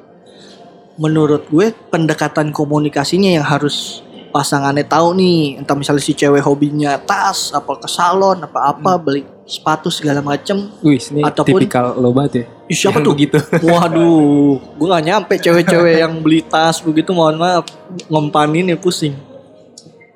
[0.99, 5.63] Menurut gue pendekatan komunikasinya yang harus pasangannya tahu nih.
[5.63, 10.71] Entah misalnya si cewek hobinya tas, apa ke salon, apa-apa, beli sepatu segala macem.
[10.81, 12.45] Wih, ini Ataupun- tipikal lo banget ya.
[12.67, 13.13] Ih, siapa Yang tuh?
[13.13, 13.37] Begitu.
[13.63, 17.67] Waduh, gue gak nyampe cewek-cewek yang beli tas begitu mohon maaf
[18.07, 19.13] ngempanin ya pusing.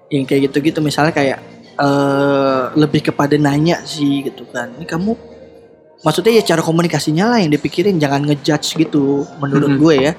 [0.09, 1.39] Yang kayak gitu-gitu misalnya kayak
[1.77, 4.73] eh lebih kepada nanya sih gitu kan.
[4.73, 5.12] Ini kamu
[6.01, 9.79] maksudnya ya cara komunikasinya lah yang dipikirin jangan ngejudge gitu menurut Mhm.
[9.79, 10.12] gue ya.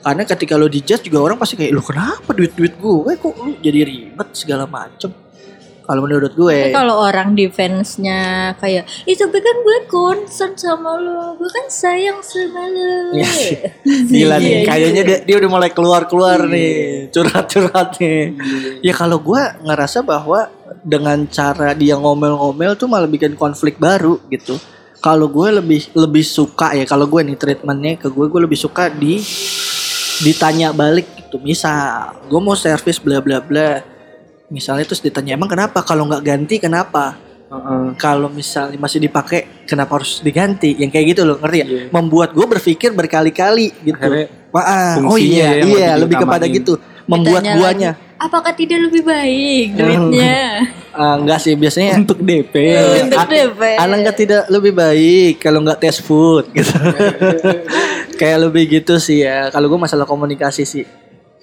[0.00, 3.80] Karena ketika lo dijudge juga orang pasti kayak lu kenapa duit-duit gue kok lu jadi
[3.84, 5.12] ribet segala macem.
[5.84, 11.36] Kalau menurut gue Tapi kalau orang defense-nya kayak, ih tapi kan gue concern sama lo,
[11.36, 13.12] gue kan sayang sama lo.
[13.12, 13.28] Iya.
[14.08, 15.08] Gila nih, Iya, kayaknya iya.
[15.12, 18.32] dia, dia udah mulai keluar-keluar nih, curhat-curhat nih.
[18.80, 20.48] Ya kalau gua ngerasa bahwa
[20.80, 24.56] dengan cara dia ngomel-ngomel tuh malah bikin konflik baru gitu.
[25.04, 28.88] Kalau gue lebih lebih suka ya, kalau gue nih treatmentnya ke gue, gue lebih suka
[28.88, 29.20] di
[30.24, 31.36] ditanya balik gitu.
[31.44, 33.93] Misal, gue mau servis bla bla bla.
[34.54, 35.82] Misalnya terus ditanya emang kenapa?
[35.82, 37.18] Kalau nggak ganti kenapa?
[37.44, 37.94] Heeh.
[38.00, 41.82] kalau misalnya masih dipakai kenapa harus diganti yang kayak gitu loh ngerti ya Iya.
[41.92, 47.44] membuat gue berpikir berkali-kali gitu Akhirnya Wah, oh iya iya lebih lebih kepada gitu membuat
[47.44, 50.40] Ditanya guanya lagi, Apakah tidak lebih baik duitnya?
[50.94, 52.54] Ah, enggak sih biasanya untuk DP.
[53.02, 53.60] Untuk a- DP.
[53.76, 56.70] Nggak tidak lebih baik kalau nggak tes food gitu
[58.18, 60.84] kayak lebih gitu sih ya kalau gue masalah komunikasi sih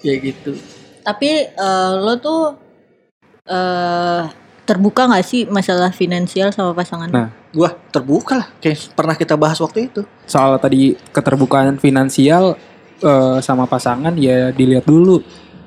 [0.00, 0.56] kayak gitu
[1.04, 2.56] Tapi eh, lo tuh
[3.44, 4.22] eh
[4.62, 7.10] terbuka gak sih masalah finansial sama pasangan?
[7.10, 12.54] Nah, gue terbuka lah kayak pernah kita bahas waktu itu soal tadi keterbukaan finansial
[12.98, 15.18] eh, sama pasangan ya dilihat dulu.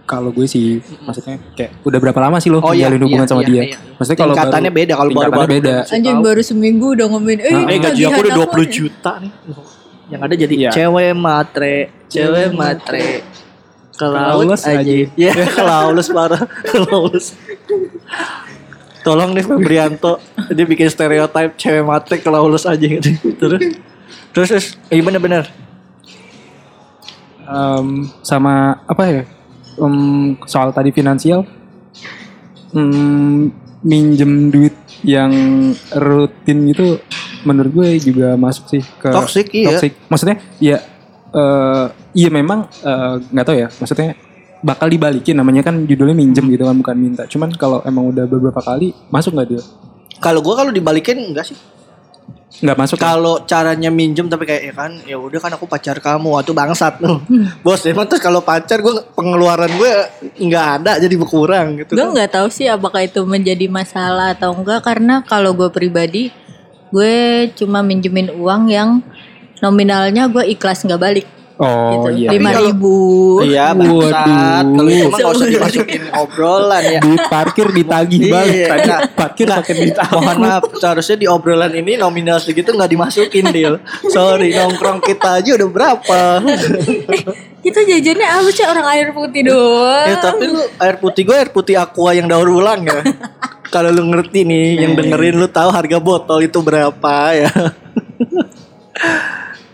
[0.05, 3.31] Kalau gue sih maksudnya kayak udah berapa lama sih lo Oh, iya, menjalin hubungan iya,
[3.31, 3.61] sama iya, dia?
[3.65, 3.77] iya.
[3.97, 5.75] Maksudnya kalau tingkatannya baru, beda kalau tingkatannya baru-baru beda.
[5.89, 9.31] Anjing baru seminggu udah ngomongin, eh, Ah, Eh gaji aku udah 20 nih." juta nih.
[10.05, 10.69] Yang ada jadi Iya.
[10.71, 13.07] cewek matre, cewek matre.
[13.95, 14.79] Ke laut Kelaules aja.
[14.83, 14.93] aja.
[15.23, 16.43] Ya, kelaules parah.
[16.67, 17.25] Kelaules.
[19.05, 20.17] Tolong nih Febrianto,
[20.49, 23.13] dia bikin stereotip cewek matre kelaules aja gitu.
[23.39, 23.61] Terus
[24.33, 25.45] terus, terus iya bener-bener.
[27.45, 29.21] Em, sama apa ya?
[29.77, 31.45] Em, soal tadi finansial,
[32.73, 33.53] em,
[33.85, 34.73] minjem duit
[35.05, 35.31] yang
[35.93, 36.97] rutin gitu,
[37.45, 39.77] menurut gue juga masuk sih ke Toxic, iya.
[39.77, 39.93] toxic.
[40.09, 40.81] Maksudnya ya,
[41.29, 43.67] eh, iya memang eh, nggak tahu ya.
[43.67, 44.09] Maksudnya
[44.65, 47.23] bakal dibalikin namanya kan judulnya minjem gitu kan bukan minta.
[47.29, 49.61] Cuman kalau emang udah beberapa kali masuk nggak dia?
[50.23, 51.57] Kalau gua kalau dibalikin enggak sih.
[52.63, 52.97] Nggak masuk.
[52.97, 53.19] kan?
[53.19, 57.03] Kalau caranya minjem tapi kayak ya kan ya udah kan aku pacar kamu atau bangsat
[57.03, 57.19] tuh.
[57.61, 59.91] Bos emang terus kalau pacar gua pengeluaran gue
[60.39, 61.93] nggak ada jadi berkurang gitu.
[61.93, 62.15] Gue kan.
[62.15, 66.31] nggak tahu sih apakah itu menjadi masalah atau enggak karena kalau gue pribadi
[66.95, 69.03] gue cuma minjemin uang yang
[69.59, 71.27] nominalnya gue ikhlas nggak balik
[71.59, 72.09] oh gitu.
[72.19, 72.29] iya.
[72.35, 72.95] lima ribu.
[73.43, 74.65] Iya bangsat.
[74.65, 74.75] Waduh.
[74.75, 76.99] Kalau itu mah gak usah dimasukin obrolan ya.
[76.99, 78.67] Duit parkir ditagih Iya, balik.
[78.67, 79.01] Tadi enggak.
[79.15, 79.95] parkir Nah, pakai duit.
[79.95, 83.79] Mohon maaf Seharusnya di obrolan ini Nominal segitu gak dimasukin deal
[84.11, 86.19] Sorry nongkrong kita aja udah berapa?
[87.65, 90.05] Kita jajannya apa sih orang air putih doang.
[90.05, 93.01] Ya tapi lu Air putih gue air putih aqua yang daur ulang ya.
[93.73, 97.49] Kalau lu ngerti nih Yang dengerin lu tahu harga botol itu berapa ya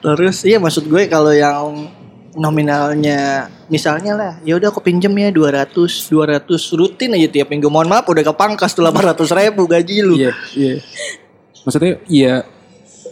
[0.02, 1.88] Terus iya maksud gue kalau yang
[2.32, 3.20] nominalnya
[3.68, 5.68] misalnya lah ya udah aku pinjem ya 200
[6.08, 7.68] 200 rutin aja tiap minggu.
[7.68, 10.16] Mohon maaf udah kepangkas tuh 800 ribu gaji lu.
[10.18, 10.76] Iya, iya.
[11.62, 12.34] Maksudnya iya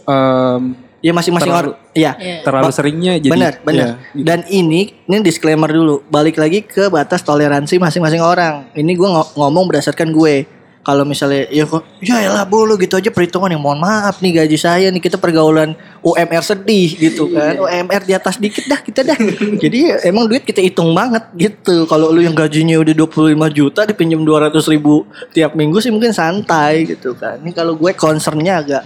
[0.02, 0.62] em,
[1.00, 2.42] ya masing-masing orang ya Iya.
[2.42, 3.88] terlalu Ba- seringnya jadi benar benar.
[4.12, 8.68] iya, dan ini ini disclaimer dulu balik lagi ke batas toleransi masing-masing orang.
[8.72, 10.44] Ini gue ngo- ngomong berdasarkan gue
[10.80, 14.56] kalau misalnya ya kok ya elah bulu gitu aja perhitungan yang mohon maaf nih gaji
[14.56, 17.60] saya nih kita pergaulan UMR sedih gitu kan.
[17.60, 19.18] UMR di atas dikit dah kita dah.
[19.64, 21.84] Jadi ya, emang duit kita hitung banget gitu.
[21.84, 25.04] Kalau lu yang gajinya udah 25 juta dipinjam 200 ribu
[25.36, 27.36] tiap minggu sih mungkin santai gitu kan.
[27.44, 28.84] Ini kalau gue concernnya agak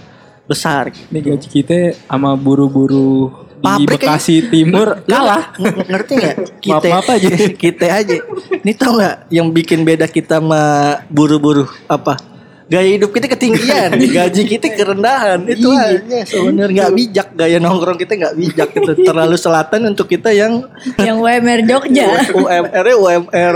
[0.51, 1.07] besar gitu.
[1.15, 1.77] Ini gaji kita
[2.11, 5.51] sama buru-buru di Pabrik Bekasi Timur kalah.
[5.57, 6.35] Ng- ngerti nggak?
[6.61, 7.29] Kita Maaf-maaf aja.
[7.65, 8.15] kita aja.
[8.61, 10.61] Ini tau nggak yang bikin beda kita sama
[11.09, 12.35] buru-buru apa?
[12.65, 13.93] Gaya hidup kita ketinggian.
[14.17, 15.45] Gaji kita kerendahan.
[15.45, 16.25] Itu aja.
[16.25, 16.89] sebenarnya.
[16.89, 17.27] Nggak bijak.
[17.37, 20.65] Gaya nongkrong kita nggak bijak itu terlalu selatan untuk kita yang
[21.05, 22.25] yang WMR Jogja.
[22.33, 23.55] UMR -nya UMR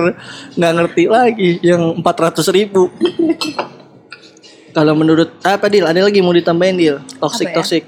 [0.53, 1.51] nggak ngerti lagi.
[1.65, 2.89] Yang 400 ribu.
[4.69, 7.57] Kalau menurut apa deal ada lagi mau ditambahin deal toxic Apa ya?
[7.57, 7.83] toxic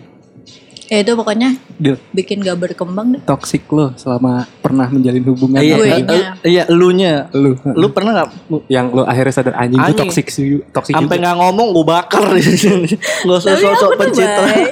[0.91, 3.21] Ya itu pokoknya Dil, bikin gak berkembang deh.
[3.23, 6.04] toxic lo selama pernah menjalin hubungan Iya, sama Gue dia?
[6.04, 6.32] nya.
[6.43, 7.13] iya, elunya.
[7.32, 8.30] lu Lu pernah nggak
[8.67, 12.43] yang lu akhirnya sadar anjing itu toxic sih toxic sampai nggak ngomong gue bakar di
[12.60, 12.91] sini.
[13.23, 14.51] Gak usah pencitraan.
[14.51, 14.71] baik.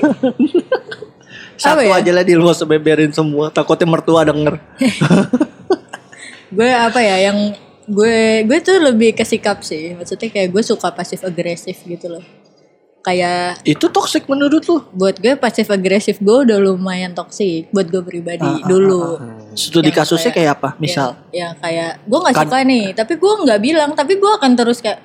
[1.55, 1.95] Satu ya?
[1.95, 3.47] aja lah di lu gak usah beberin semua.
[3.49, 4.59] Takutnya mertua denger.
[6.49, 7.53] Gue apa ya yang
[7.85, 9.93] gue gue tuh lebih ke sikap sih.
[9.93, 12.23] Maksudnya kayak gue suka pasif agresif gitu loh.
[12.99, 14.83] Kayak Itu toxic menurut lu?
[14.91, 19.15] buat gue pasif agresif gue udah lumayan toksik buat gue pribadi Ah, dulu.
[19.53, 20.69] Studi Yang kasusnya kayak apa?
[20.75, 21.15] Misal.
[21.29, 24.51] Ya, ya kayak gue nggak Kan- suka nih, tapi gue nggak bilang, tapi gue akan
[24.53, 24.99] terus kayak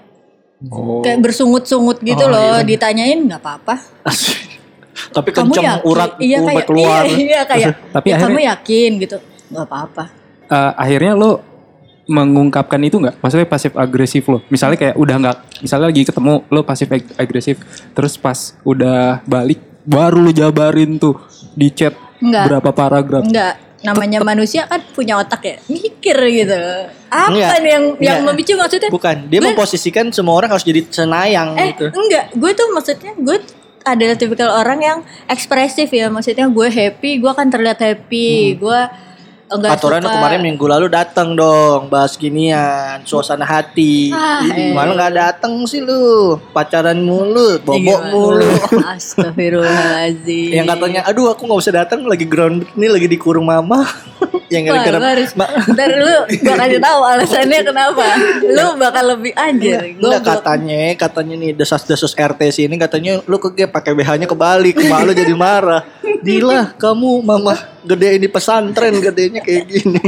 [0.65, 1.03] Oh.
[1.03, 2.65] kayak bersungut-sungut gitu Oh, loh, iya.
[2.65, 3.75] ditanyain nggak apa-apa.
[5.11, 5.83] Tapi Kamu kenceng yakin?
[5.85, 7.03] urat iya kayak keluar.
[7.05, 9.17] Iya, iya kayak Tapi "Ya, kamu akhirnya- yakin gitu,
[9.51, 10.05] nggak apa-apa.
[10.45, 11.31] Eh, akhirnya lo
[12.07, 13.17] mengungkapkan itu nggak?
[13.19, 14.45] Maksudnya pasif agresif lo.
[14.47, 17.57] Misalnya kayak udah nggak, misalnya lagi ketemu lo pasif ag- agresif,
[17.91, 21.17] terus pas udah balik baru lo jabarin tuh
[21.51, 22.45] di chat Nggak.
[22.47, 23.23] berapa paragraf.
[23.23, 26.61] Enggak, namanya manusia kan punya otak ya, mikir gitu.
[27.07, 28.33] Apa Enggak, nih yang yang enggak.
[28.33, 28.89] memicu maksudnya?
[28.89, 31.89] Bukan, dia Gue- memposisikan semua orang harus jadi senayang Eh, gitu.
[31.91, 33.39] enggak, gue tuh maksudnya gue
[33.83, 38.81] adalah tipikal orang yang ekspresif ya, maksudnya gue happy, gue akan terlihat happy, gue
[39.57, 40.13] enggak Aturan suka.
[40.19, 44.11] kemarin minggu lalu datang dong bahas ginian suasana hati.
[44.11, 44.75] Ah, eh.
[44.75, 46.37] Malah nggak datang sih lu.
[46.51, 48.11] Pacaran mulu, bobok Gimana?
[48.13, 48.51] mulu.
[48.85, 50.51] Astagfirullahaladzim.
[50.55, 53.87] yang katanya, aduh aku nggak usah datang lagi ground ini lagi di kurung mama.
[54.53, 58.07] yang gara-gara harus, Ma- ntar lu gue kasih tahu alasannya kenapa.
[58.45, 59.99] Lu bakal lebih anjir.
[59.99, 65.35] Enggak katanya, katanya nih desas-desus RT sini katanya lu ke pakai BH-nya kebalik, malu jadi
[65.35, 65.83] marah.
[66.27, 70.05] Dila, kamu mama gede ini pesantren gedenya kayak gini.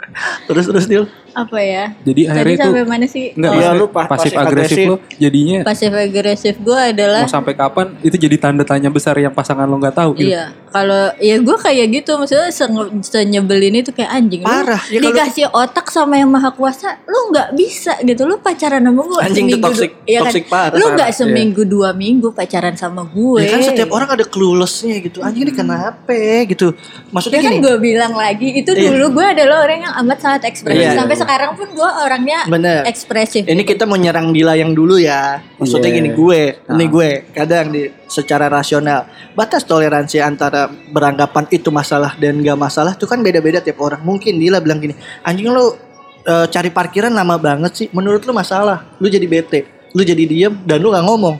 [0.50, 1.06] Terus terus Dil.
[1.32, 1.84] Apa ya?
[2.00, 3.24] Jadi akhirnya itu sampai mana sih?
[3.32, 4.86] Enggak, Oh, Iya, maksudnya lu pa- pasif pasif agresif agresif.
[4.86, 9.30] lo jadinya pasif agresif gue adalah mau sampai kapan itu jadi tanda tanya besar yang
[9.30, 10.30] pasangan lo nggak tahu gitu.
[10.30, 12.70] Iya, kalau ya gue kayak gitu maksudnya se-
[13.04, 14.40] senyebelin itu kayak anjing.
[14.40, 18.22] Lu Parah, ya kalau- dikasih otak sama yang maha kuasa, lu nggak bisa gitu.
[18.24, 21.62] Lu pacaran sama gue Anjing itu seminggu toxic- du- iya toxic parah, Lu nggak seminggu
[21.64, 23.40] dua minggu pacaran sama gue.
[23.40, 25.20] Ya kan setiap orang ada cluelessnya gitu.
[25.20, 26.14] Anjing ini kenapa
[26.44, 26.72] gitu.
[27.10, 27.62] Maksudnya Ya kan gini.
[27.62, 28.90] gue bilang lagi itu Iya.
[28.90, 30.96] dulu gue adalah orang yang amat sangat ekspresif Iya.
[30.96, 32.82] sampai sekarang pun gue orangnya Bener.
[32.88, 33.44] ekspresif.
[33.44, 35.38] Ini kita mau nyerang Dila yang dulu ya.
[35.60, 35.96] Maksudnya Iya.
[36.00, 36.40] gini gue,
[36.72, 39.06] ini gue kadang di secara rasional
[39.36, 44.00] batas toleransi antara beranggapan itu masalah dan gak masalah itu kan beda-beda tiap orang.
[44.02, 45.76] Mungkin Dila bilang gini, anjing lu
[46.20, 47.86] eh, cari parkiran lama banget sih.
[47.92, 51.36] Menurut lu masalah, lu jadi bete, lu jadi diam dan lu gak ngomong.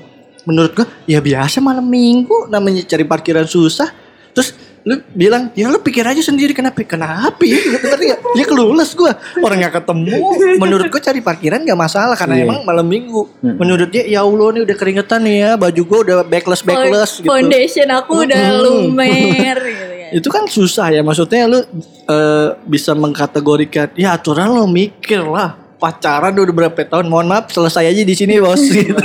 [0.49, 3.93] Menurut gue ya biasa malam minggu namanya cari parkiran susah.
[4.33, 8.21] Terus lu bilang ya lu pikir aja sendiri kenapa kenapa ya ngerti gak?
[8.33, 10.17] ya kelulus gue orang nggak ketemu
[10.57, 12.45] menurut gue cari parkiran gak masalah karena Iya.
[12.49, 16.17] emang malam minggu menurut dia ya allah nih udah keringetan nih ya baju gue udah
[16.25, 20.09] backless backless gitu Foundation aku udah lumer gitu ya.
[20.17, 21.61] itu kan susah ya maksudnya lu
[22.09, 27.85] eh, bisa mengkategorikan ya aturan lo mikir lah pacaran udah berapa tahun mohon maaf selesai
[27.85, 28.97] aja di sini bos gitu.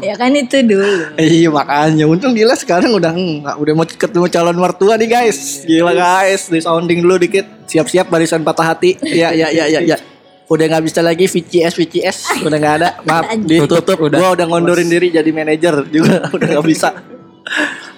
[0.00, 1.14] Ya kan itu dulu.
[1.16, 5.62] Iya makanya untung Dila sekarang udah enggak udah mau ketemu calon mertua nih guys.
[5.64, 7.44] Gila guys, di sounding dulu dikit.
[7.68, 8.96] Siap-siap barisan patah hati.
[9.02, 9.96] Ya ya ya ya ya.
[10.48, 12.88] Udah nggak bisa lagi VCS VCS udah nggak ada.
[13.04, 13.84] Maaf ditutup.
[13.84, 14.18] Tutup, udah.
[14.18, 16.88] Gua udah ngondorin diri jadi manajer juga udah nggak bisa.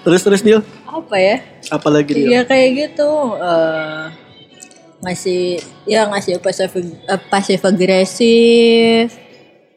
[0.01, 1.37] Terus terus Dil, Apa ya?
[1.69, 2.27] apalagi Dil?
[2.33, 3.09] Iya kayak gitu.
[3.37, 4.03] eh
[5.01, 5.57] ngasih
[5.89, 9.09] ya ngasih pasif eh, pasif agresif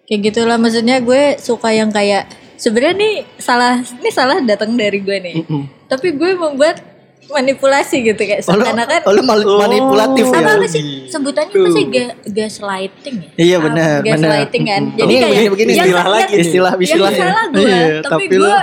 [0.04, 5.16] kayak gitulah maksudnya gue suka yang kayak sebenarnya nih salah ini salah datang dari gue
[5.18, 5.34] nih.
[5.38, 5.62] Mm-mm.
[5.86, 6.80] tapi gue membuat
[7.26, 10.44] manipulasi gitu kayak Oh, lu, seakan-akan oh, lu mal- manipulatif ya?
[10.44, 10.82] apa sih?
[11.08, 11.84] Sebutannya apa sih?
[11.86, 13.30] Ga, gaslighting ya?
[13.34, 14.12] Iya, benar, benar.
[14.12, 14.82] gaslighting kan?
[14.92, 15.70] Jadi Ini kayak begini- begini.
[15.70, 18.56] yang- istilah yang- lagi, istilah yang istilah salah gue Iya, tapi, tapi gue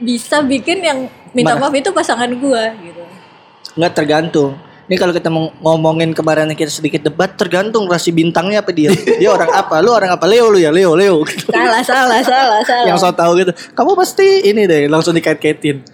[0.00, 0.98] bisa bikin yang
[1.30, 3.02] minta maaf itu pasangan gue gitu.
[3.76, 4.58] Nggak tergantung.
[4.88, 8.88] Ini kalau kita mau ngomongin kemarin kita sedikit debat tergantung rasi bintangnya apa dia.
[9.20, 9.84] Dia orang apa?
[9.84, 10.24] Lu orang apa?
[10.24, 11.20] Leo lu ya, Leo, Leo.
[11.28, 11.52] Gitu.
[11.52, 13.52] salah salah salah salah Yang so tahu gitu.
[13.76, 15.84] Kamu pasti ini deh langsung dikait-kaitin.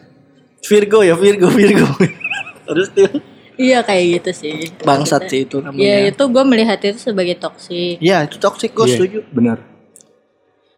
[0.62, 1.90] Virgo ya, Virgo, Virgo.
[2.70, 3.10] Terus dia
[3.54, 4.54] Iya kayak gitu sih.
[4.82, 6.10] bangsat sih itu Ya namanya.
[6.10, 8.02] itu gue melihat itu sebagai toksik.
[8.02, 9.18] Ya, itu toxic gue Iya, setuju.
[9.30, 9.58] Benar.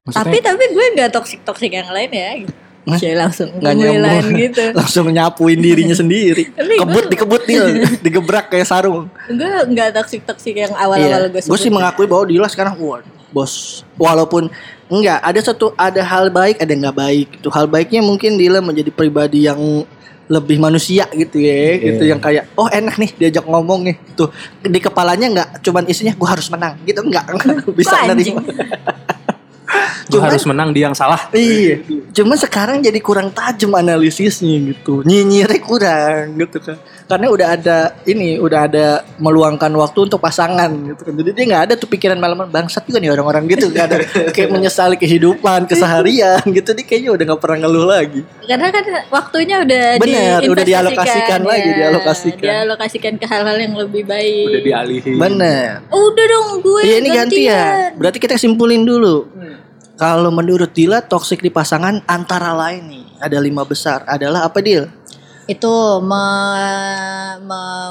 [0.05, 2.33] Maksudnya, Tapi tapi gue nggak toksik toksik yang lain ya.
[2.33, 2.37] Hah?
[2.95, 4.27] Saya langsung Nggak nyambung.
[4.39, 4.63] gitu.
[4.79, 6.55] langsung nyapuin dirinya sendiri.
[6.55, 7.67] Kebut dikebut dia,
[8.07, 9.11] digebrak kayak sarung.
[9.27, 11.51] Gue nggak toksik toksik yang awal-awal gue Iya.
[11.51, 13.03] Gue sih mengakui bahwa Dila sekarang wah,
[13.35, 13.83] bos.
[13.99, 14.47] Walaupun
[14.87, 17.29] enggak ada satu ada hal baik ada nggak baik.
[17.43, 19.59] Itu hal baiknya mungkin Dila menjadi pribadi yang
[20.27, 24.27] lebih manusia gitu ya, gitu yang kayak oh enak nih diajak ngomong nih tuh
[24.59, 27.31] di kepalanya nggak cuman isinya gue harus menang gitu enggak,
[27.79, 28.43] bisa nerima.
[30.13, 31.29] Cuman- harus menang dia yang salah.
[31.35, 31.83] Iya.
[32.15, 35.03] Cuma sekarang jadi kurang tajam analisisnya gitu.
[35.05, 36.77] Nyinyirnya kurang gitu kan.
[37.07, 38.87] Karena udah ada ini, udah ada
[39.21, 41.15] meluangkan waktu untuk pasangan gitu kan.
[41.15, 43.71] Jadi dia nggak ada tuh pikiran malaman bangsat juga nih orang-orang gitu.
[43.71, 43.99] Gak ada
[44.35, 46.73] kayak menyesali kehidupan, keseharian gitu.
[46.73, 48.21] Dia kayaknya udah nggak pernah ngeluh lagi.
[48.47, 51.77] Karena kan waktunya udah Bener, udah dialokasikan lagi, ya.
[51.85, 52.45] dialokasikan.
[52.47, 54.47] Dialokasikan ke hal-hal yang lebih baik.
[54.51, 55.17] Udah dialihin.
[55.21, 55.69] Bener.
[55.91, 57.95] Udah dong gue Iya ini gantian.
[57.99, 59.29] Berarti kita simpulin dulu.
[59.31, 59.56] Hmm.
[59.97, 64.85] Kalau menurut Dila toksik di pasangan antara lain nih ada lima besar adalah apa Dil?
[65.47, 67.39] Itu me-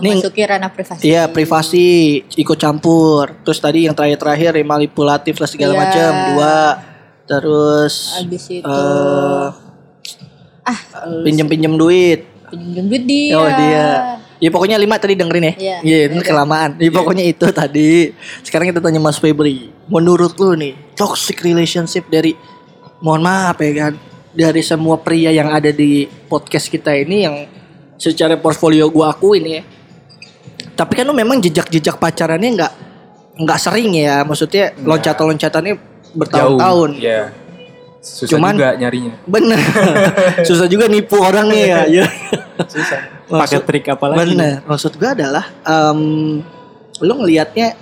[0.04, 1.02] Nih, memasuki ranah privasi.
[1.02, 1.88] Iya privasi
[2.36, 3.32] ikut campur.
[3.42, 5.80] Terus tadi yang terakhir-terakhir manipulatif lah segala Iya.
[5.80, 6.58] macam dua.
[7.26, 9.50] Terus Habis itu eh
[10.64, 10.80] ah
[11.24, 12.22] pinjem-pinjem duit.
[12.46, 13.34] pinjam duit dia.
[13.34, 13.90] Oh dia.
[14.46, 15.54] Ya pokoknya lima tadi dengerin ya.
[15.58, 15.78] Iya.
[15.82, 16.78] Iya ini kelamaan.
[16.78, 18.14] Ya, pokoknya itu tadi.
[18.46, 19.74] Sekarang kita tanya Mas Febri.
[19.90, 22.38] Menurut lu nih toxic relationship dari
[23.02, 23.94] mohon maaf ya kan
[24.38, 27.36] dari semua pria yang ada di podcast kita ini yang
[27.98, 29.62] secara portfolio gua akuin ya.
[30.78, 32.74] Tapi kan lu memang jejak-jejak pacarannya nggak
[33.42, 34.22] nggak sering ya.
[34.22, 35.74] Maksudnya loncatan-loncatannya
[36.14, 37.02] bertahun-tahun.
[37.02, 37.34] Ya.
[38.06, 39.18] Susah Cuman- juga nyarinya.
[39.26, 39.58] Bener.
[40.48, 41.80] Susah juga nipu orangnya ya.
[41.90, 42.06] ya.
[42.74, 43.00] Susah.
[43.26, 44.38] Maksud- Pakai trik apa lagi?
[44.38, 44.62] Bener.
[44.70, 46.00] Maksud gue adalah em
[47.02, 47.74] lu ngelihatnya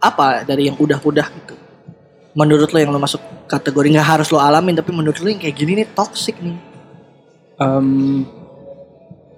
[0.00, 1.54] apa dari yang udah-udah gitu.
[2.32, 5.56] Menurut lo yang lo masuk kategori nggak harus lo alamin tapi menurut lo yang kayak
[5.60, 6.56] gini nih toxic nih.
[7.60, 8.24] Em,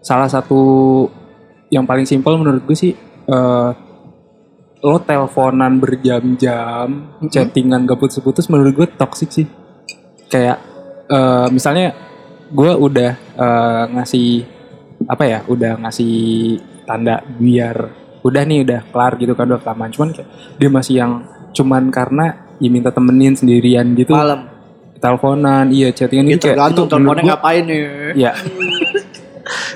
[0.03, 0.59] salah satu
[1.69, 2.95] yang paling simpel menurut gue sih
[3.29, 3.71] eh,
[4.79, 9.47] lo teleponan berjam-jam, chattingan gak putus-putus menurut gue toxic sih.
[10.29, 10.59] Kayak
[11.07, 11.93] eh, misalnya
[12.49, 14.29] gue udah eh, ngasih
[15.05, 16.15] apa ya, udah ngasih
[16.85, 17.77] tanda biar
[18.19, 21.13] udah nih udah kelar gitu kan udah kelamaan cuman kayak dia masih yang
[21.55, 22.27] cuman karena
[22.59, 24.51] ya minta temenin sendirian gitu Malam.
[24.99, 27.81] teleponan iya chattingan Itu gitu kayak tergantung itu teleponnya ngapain nih.
[28.19, 28.33] ya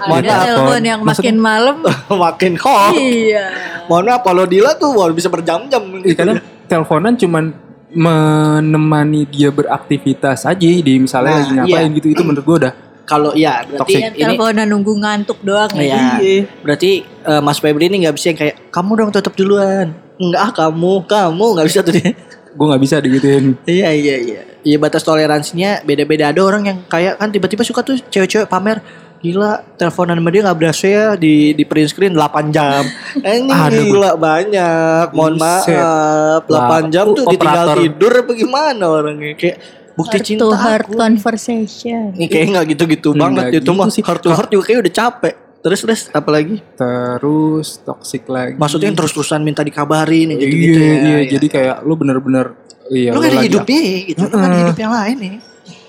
[0.02, 1.76] Ada Maaf, telepon yang makin malam.
[2.26, 2.92] Makin kok.
[2.92, 3.46] iya.
[3.86, 6.16] Mohon maaf kalau Dila tuh wah, bisa berjam-jam Ya, gitu.
[6.18, 6.34] karena
[6.66, 7.44] teleponan cuman
[7.92, 11.96] menemani dia beraktivitas aja di misalnya Nah, lagi ngapain iya.
[12.00, 14.00] gitu itu menurut gue udah Kalau iya berarti Toxic.
[14.00, 16.22] Yang ini teleponan nunggu ngantuk doang ya.
[16.22, 16.46] Iya.
[16.62, 19.92] Berarti eh, Mas Febri ini nggak bisa yang kayak kamu dong tetap duluan.
[20.22, 22.14] Enggak ah kamu, kamu nggak bisa tuh dia.
[22.52, 24.40] gue nggak bisa digituin Iya iya iya.
[24.62, 26.30] Iya batas toleransinya beda-beda.
[26.30, 28.78] Ada orang yang kayak kan tiba-tiba suka tuh cewek-cewek pamer
[29.22, 32.82] Gila, teleponan sama dia gak berasa ya di di print screen 8 jam.
[33.22, 35.14] Eh, ini Aduh, gila banyak.
[35.14, 35.70] Mohon Buset.
[35.70, 37.76] maaf, 8 Lah, jam tuh ditinggal operator.
[37.78, 39.32] tidur apa gimana orangnya?
[39.32, 39.56] Kayak
[39.92, 40.98] bukti Heart cinta to heart aku.
[40.98, 42.02] conversation.
[42.12, 43.88] Ini kayak gak gitu-gitu Nggak banget itu gitu mah.
[43.88, 44.02] sih.
[44.02, 45.34] Heart to heart juga kayak udah capek.
[45.62, 46.56] Terus terus apa lagi?
[46.74, 50.90] terus toxic lagi Maksudnya yang terus-terusan minta dikabarin ya iya gitu-gitu ya.
[50.90, 51.18] iya Iya.
[51.30, 52.58] jadi kayak lu bener-bener
[52.90, 55.34] iya lu kan hidupnya gitu, lu kan ada hidup yang lain nih.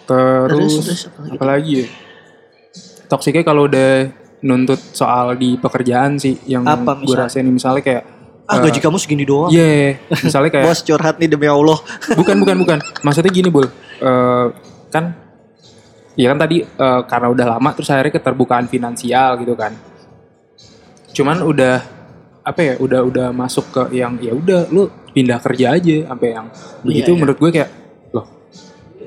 [0.06, 1.34] terus, Terus, terus apa lagi?
[1.34, 1.88] apalagi ya
[3.14, 4.10] toksiknya kalau udah
[4.42, 8.04] nuntut soal di pekerjaan sih yang Apa gue rasain misalnya kayak
[8.44, 9.48] Ah gaji kamu segini doang.
[9.48, 11.80] iya misalnya kayak Bos curhat nih demi Allah.
[12.20, 13.72] bukan bukan bukan maksudnya gini bul
[14.04, 14.48] Eh,
[14.92, 15.16] kan
[16.20, 19.72] ya kan tadi eh, karena udah lama terus akhirnya keterbukaan finansial gitu kan
[21.16, 21.80] cuman udah
[22.44, 26.52] apa ya udah udah masuk ke yang ya udah lu pindah kerja aja sampai yang
[26.84, 27.18] begitu iya.
[27.18, 27.70] menurut gue kayak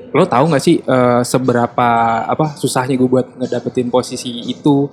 [0.09, 1.89] lo tahu nggak sih eh, seberapa
[2.23, 4.87] apa susahnya gue buat ngedapetin posisi itu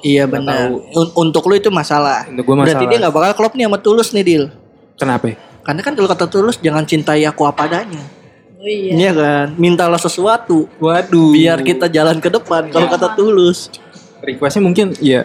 [0.00, 0.70] Iya benar.
[1.12, 2.24] Untuk lu itu masalah.
[2.24, 2.88] Untuk Berarti masalah.
[2.88, 4.44] dia nggak bakal klop nih sama Tulus nih Dil.
[4.94, 5.36] kenapa ya?
[5.60, 8.00] Karena kan kalau kata Tulus jangan cintai aku apa adanya.
[8.56, 8.92] Oh iya.
[8.94, 9.46] Iya kan?
[9.56, 12.68] Mintalah sesuatu waduh biar kita jalan ke depan.
[12.68, 13.68] Kalau kata Tulus.
[14.20, 15.24] requestnya mungkin ya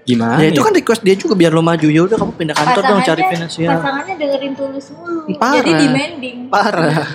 [0.00, 0.64] gimana Ya itu ya?
[0.64, 1.86] kan request dia juga biar lo maju.
[1.86, 3.76] Ya udah kamu pindah kantor dong cari finansial.
[3.76, 5.20] Pasangannya dengerin tulus mulu.
[5.36, 5.54] Parah.
[5.58, 6.36] Jadi demanding.
[6.48, 7.06] Parah.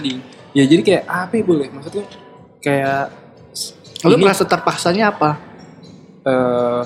[0.53, 2.05] Ya jadi kayak apa ya boleh maksudnya
[2.59, 3.09] kayak
[4.03, 5.39] Lu merasa terpaksanya apa?
[6.21, 6.81] eh,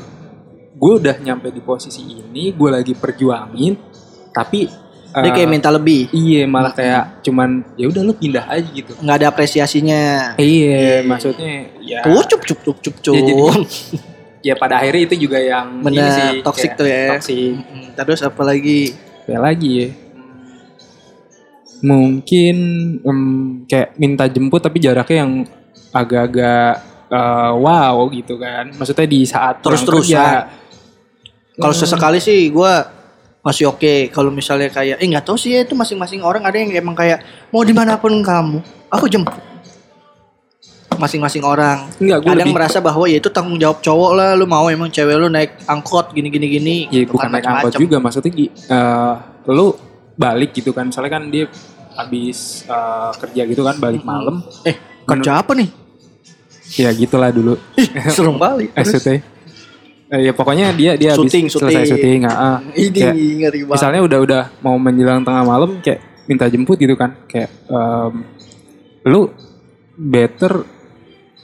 [0.71, 3.73] gue udah nyampe di posisi ini gue lagi perjuangin
[4.29, 4.69] tapi
[5.09, 6.09] Dia eh, kayak minta lebih.
[6.11, 10.37] iya malah kayak cuman ya udah lu pindah aja gitu Nggak ada apresiasinya.
[10.37, 13.13] iya maksudnya ya Tuh cup cup cup cup cup.
[13.13, 13.65] Ya, jadi-
[14.47, 17.03] ya pada akhirnya itu juga yang ini Bener, sih toxic kayak tuh ya.
[17.11, 18.79] toxic Mm, Terus apa lagi?
[19.25, 19.87] kayak lagi ya
[21.85, 22.55] mungkin
[23.01, 23.21] em,
[23.69, 25.31] kayak minta jemput tapi jaraknya yang
[25.93, 26.73] agak-agak
[27.09, 30.17] eh, wow gitu kan maksudnya di saat Terus-terusan.
[30.17, 30.25] kerja.
[31.57, 32.73] Kalau sesekali sih gue
[33.47, 34.11] masih oke.
[34.11, 37.23] Kalau misalnya kayak, eh nggak tahu sih ya itu masing-masing orang ada yang emang kayak
[37.49, 38.59] mau di mana pun kamu,
[38.91, 39.39] aku jemput.
[40.97, 41.87] Masing-masing orang.
[42.01, 44.29] Enggak, gue Ada yang lebih merasa bahwa ya itu tanggung jawab cowok lah.
[44.33, 46.75] Lu mau emang cewek lu naik angkot gini-gini gini.
[46.89, 49.13] ya gitu bukan kan, naik angkot juga maksudnya eh,
[49.53, 49.77] lu
[50.17, 51.45] balik gitu kan misalnya kan dia
[51.93, 55.69] habis eh, kerja gitu kan balik malam Eh, kerja apa nih?
[56.69, 57.55] ya gitulah dulu
[58.07, 58.35] Serem.
[58.35, 58.73] Terus?
[58.75, 59.09] SCT
[60.07, 62.23] Eh, ya pokoknya dia dia habis Syuting, selesai syuting.
[62.23, 62.57] ah, ah.
[62.75, 63.75] Ini Kayak, ngeri banget.
[63.75, 68.23] misalnya udah udah mau menjelang tengah malam kayak minta jemput gitu kan kayak em,
[69.03, 69.27] lu
[69.93, 70.63] better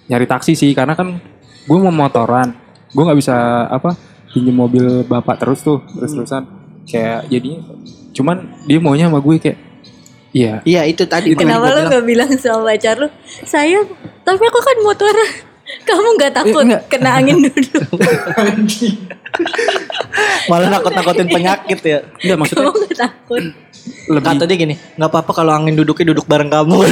[0.05, 1.19] nyari taksi sih karena kan
[1.61, 2.55] gue mau motoran
[2.89, 3.99] gue nggak bisa apa
[4.29, 6.43] pinjem mobil bapak terus tuh terus terusan
[6.85, 7.59] kayak jadi
[8.13, 9.57] cuman dia maunya sama gue kayak
[10.33, 11.33] iya Iya itu tadi.
[11.33, 13.07] Kenapa makanya lu gua gak bilang sama pacar lu
[13.45, 13.85] Sayang
[14.21, 15.29] Tapi aku kan motoran
[15.89, 16.81] Kamu gak takut Eh, enggak.
[16.89, 17.73] Kena angin duduk
[20.45, 21.99] malah nakut-nakutin penyakit ya.
[22.21, 23.43] enggak maksudnya Kamu gak takut
[24.07, 26.87] lebih Kata dia gini, nggak apa-apa kalau angin duduknya duduk bareng kamu.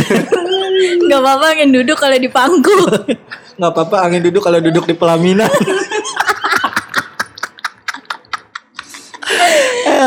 [1.07, 2.75] Gak apa-apa angin duduk kalau di pangku
[3.53, 5.47] nggak apa-apa angin duduk kalau duduk di pelaminan.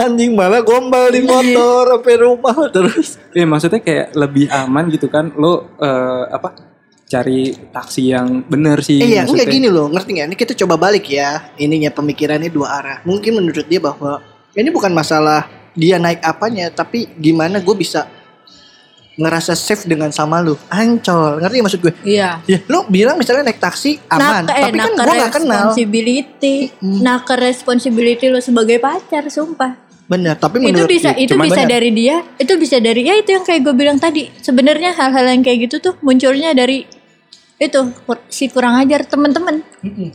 [0.03, 3.16] Anjing malah gombal di motor sampai rumah terus.
[3.30, 6.74] Iya maksudnya kayak lebih aman gitu kan lo eh, apa
[7.05, 10.28] cari taksi yang bener sih Eh, iya, enggak gini loh, ngerti nggak?
[10.32, 11.53] Ini kita coba balik ya.
[11.61, 12.99] Ininya pemikirannya dua arah.
[13.05, 14.18] Mungkin menurut dia bahwa
[14.57, 18.09] ini bukan masalah dia naik apanya, tapi gimana gue bisa
[19.14, 20.59] ngerasa safe dengan sama lu.
[20.66, 21.95] Ancol, ngerti maksud gue?
[22.03, 25.55] Iya Ya, lu bilang misalnya naik taksi aman, Naka, eh, tapi kan gue gak kenal.
[25.70, 31.48] responsibility Naka responsibility lo sebagai pacar Sumpah Bener, tapi itu menurut bisa dia- itu cuman
[31.48, 31.72] bisa banyak.
[31.72, 35.40] dari dia itu bisa dari ya itu yang kayak gue bilang tadi sebenarnya hal-hal yang
[35.40, 36.84] kayak gitu tuh munculnya dari
[37.64, 37.80] itu
[38.26, 39.64] si kurang ajar temen-temen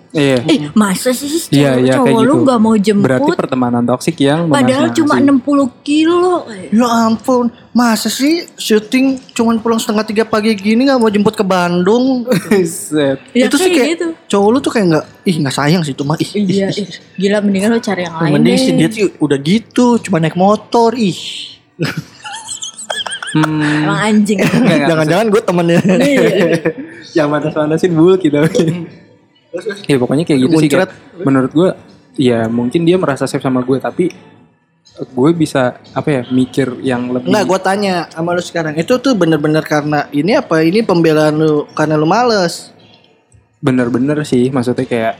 [0.09, 0.41] Iya.
[0.43, 2.45] eh masa sih Iya, cowok, iya, cowok kayak lu gitu.
[2.45, 5.77] gak mau jemput Berarti pertemanan toksik yang padahal cuma memanfaatkan.
[5.77, 6.33] 60 kilo.
[6.69, 11.45] Ya ampun, masa sih syuting cuman pulang setengah tiga pagi gini nggak mau jemput ke
[11.45, 12.25] Bandung?
[12.65, 13.21] Set.
[13.31, 14.07] Ya, itu sih kayak gitu.
[14.27, 16.17] cowok lu tuh kayak nggak, ih nggak sayang sih itu mah.
[16.17, 20.01] Ih, iya ih, gila mendingan lo cari yang lain Mending sih dia tuh udah gitu,
[20.01, 21.17] cuma naik motor, ih.
[23.29, 23.85] Hmm.
[23.85, 24.39] emang anjing
[24.89, 25.77] Jangan-jangan gue temennya.
[27.11, 28.41] yang manas-manasin bul gitu.
[29.85, 30.89] ya pokoknya kayak gitu sih Muncrat.
[30.89, 31.69] kayak, menurut gue
[32.15, 34.09] ya mungkin dia merasa safe sama gue tapi
[34.99, 39.15] gue bisa apa ya mikir yang lebih Nggak, gue tanya sama lu sekarang, itu tuh
[39.15, 40.59] bener-bener karena ini apa?
[40.59, 42.73] Ini pembelaan lu karena lu males.
[43.59, 45.15] bener-bener sih maksudnya kayak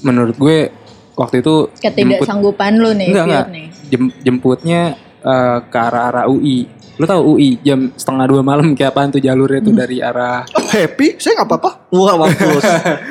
[0.00, 0.70] menurut gue
[1.14, 4.80] waktu itu jemput- ketidaksanggupan lu nih enggak enggak nih Jem- jemputnya
[5.20, 6.66] eh, ke arah arah UI
[7.00, 10.68] lu tahu UI jam setengah dua malam kayak apaan tuh jalurnya tuh dari arah Oh,
[10.68, 11.16] happy?
[11.16, 11.70] Saya nggak apa-apa.
[11.90, 12.60] Wah, mampus.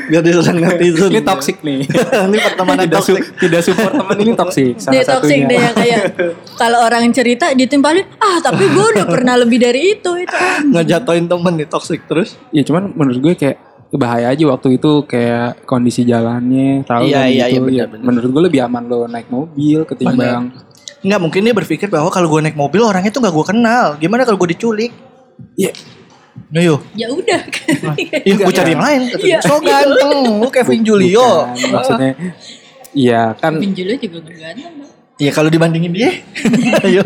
[0.06, 1.10] Biar diserang netizen.
[1.10, 1.84] ini toxic nih
[2.30, 3.24] ini pertemanan tidak, su- toxic.
[3.38, 6.02] tidak support teman ini toxic salah dia toxic satunya deh yang kayak
[6.62, 10.36] kalau orang cerita ditimpalin ah tapi gue udah pernah lebih dari itu itu
[10.68, 12.38] Ngejatoin temen nih toxic terus.
[12.50, 13.58] ya cuman menurut gue kayak
[13.92, 17.86] bahaya aja waktu itu kayak kondisi jalannya tahu Iya, kan iya, gitu iya, benar, ya,
[17.90, 18.06] benar.
[18.06, 20.54] menurut gue lebih aman lo naik mobil ketimbang
[21.00, 23.86] Nggak mungkin dia berpikir bahwa kalau gue naik mobil orangnya tuh nggak gue kenal.
[23.96, 24.92] Gimana kalau gue diculik?
[25.56, 25.72] Iya.
[26.56, 26.80] Ayo.
[26.96, 27.42] ya udah
[28.26, 29.02] Iya, gue cari yang lain.
[29.20, 29.40] Iya.
[29.44, 31.46] So ganteng, lu Kevin Julio.
[31.52, 32.12] Bukan, maksudnya
[32.90, 34.88] iya kan Pinjulnya juga gak ganteng.
[35.20, 36.16] Iya kalau dibandingin dia,
[36.88, 37.04] ayo.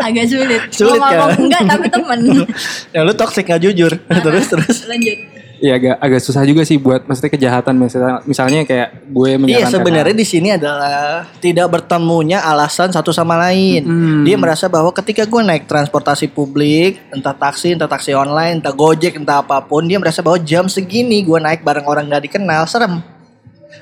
[0.00, 1.36] agak sulit Sulit ngomong kan?
[1.36, 2.20] enggak tapi temen
[2.96, 3.92] Ya lu toxic nggak jujur.
[4.00, 4.76] terus terus.
[4.88, 9.70] lanjut ya agak agak susah juga sih buat maksudnya kejahatan misalnya misalnya kayak gue Iya
[9.70, 13.86] sebenarnya di sini adalah tidak bertemunya alasan satu sama lain.
[13.86, 14.22] Hmm.
[14.22, 19.14] Dia merasa bahwa ketika gue naik transportasi publik, entah taksi, entah taksi online, entah gojek,
[19.14, 23.00] entah apa pun, dia merasa bahwa jam segini gue naik bareng orang nggak dikenal, serem.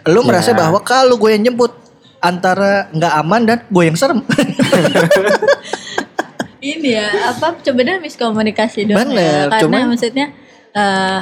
[0.09, 0.27] Lu Ya.
[0.29, 1.73] merasa bahwa kalau gue yang jemput
[2.18, 4.20] antara nggak aman dan gue yang serem.
[6.62, 10.27] ini ya apa sebenarnya miskomunikasi dong Bener, ya karena cuman- maksudnya
[10.73, 11.20] eh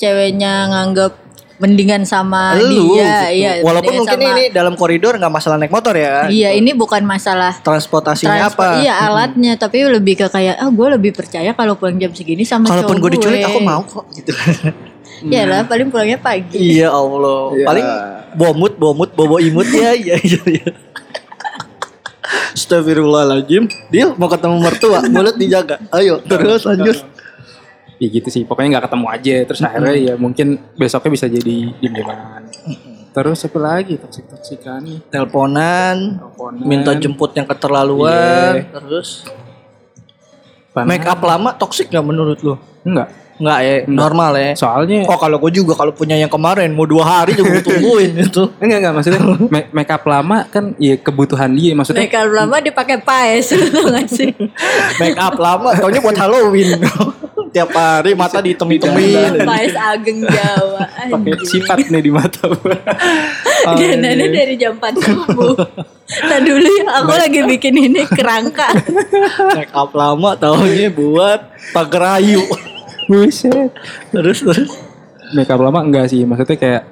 [0.00, 1.12] ceweknya nganggap
[1.60, 3.36] mendingan sama Lu, dia gitu.
[3.36, 6.24] iya Walaupun mungkin sama- ini dalam koridor nggak masalah naik motor ya.
[6.32, 8.80] iya ini bukan masalah Transportasinya transport apa?
[8.80, 12.64] iya alatnya tapi lebih ke kayak ah gue lebih percaya kalau pulang jam segini sama
[12.64, 14.32] Kalaupun cowok gue diculik aku mau kok gitu.
[15.36, 17.52] ya lah paling pulangnya pagi iya Allah.
[17.52, 17.66] Iya.
[17.68, 17.86] Paling
[18.32, 20.68] bomut bomut bobo imut ya iya iya iya.
[22.54, 27.02] Astagfirullahaladzim Deal mau ketemu mertua Mulut dijaga Ayo terus lanjut
[28.00, 29.34] ya gitu sih pokoknya nggak ketemu aja.
[29.44, 32.16] Terus akhirnya ya mungkin besoknya bisa jadi diem dieman
[33.10, 33.98] terus apa lagi?
[33.98, 36.62] Toksik toksikan Teleponan Teleponan.
[36.62, 38.70] Minta jemput yang keterlaluan Iya.
[38.72, 39.26] Terus?
[40.70, 42.54] Padahal- Make up lama toxic gak menurut lu?
[42.80, 44.50] enggak Enggak ya Normal ya?
[44.54, 48.12] Soalnya Oh kalau gue juga Kalau punya yang kemarin Mau dua hari juga gue tungguin
[48.22, 48.46] itu.
[48.58, 49.20] Enggak enggak maksudnya
[49.54, 54.06] ma- make up lama kan ya kebutuhan dia maksudnya Mereka lama dipakai paes lu gak
[54.06, 54.30] sih?
[54.96, 56.78] Make up lama Taunya buat Halloween
[57.50, 60.86] Tiap hari mata dihitem-hitemin paes ageng Jawa.
[60.86, 62.46] pakai sifat nih di mata
[63.78, 65.54] Dananya dari jam 4 subuh.
[66.30, 68.70] Nah dulu ya aku lagi bikin ini kerangka.
[69.54, 71.40] Make up lama tahunya buat
[71.74, 72.46] pagar ayu.
[73.10, 73.74] Buset.
[74.14, 74.70] Terus terus.
[75.34, 76.82] Makeup lama enggak sih, maksudnya kayak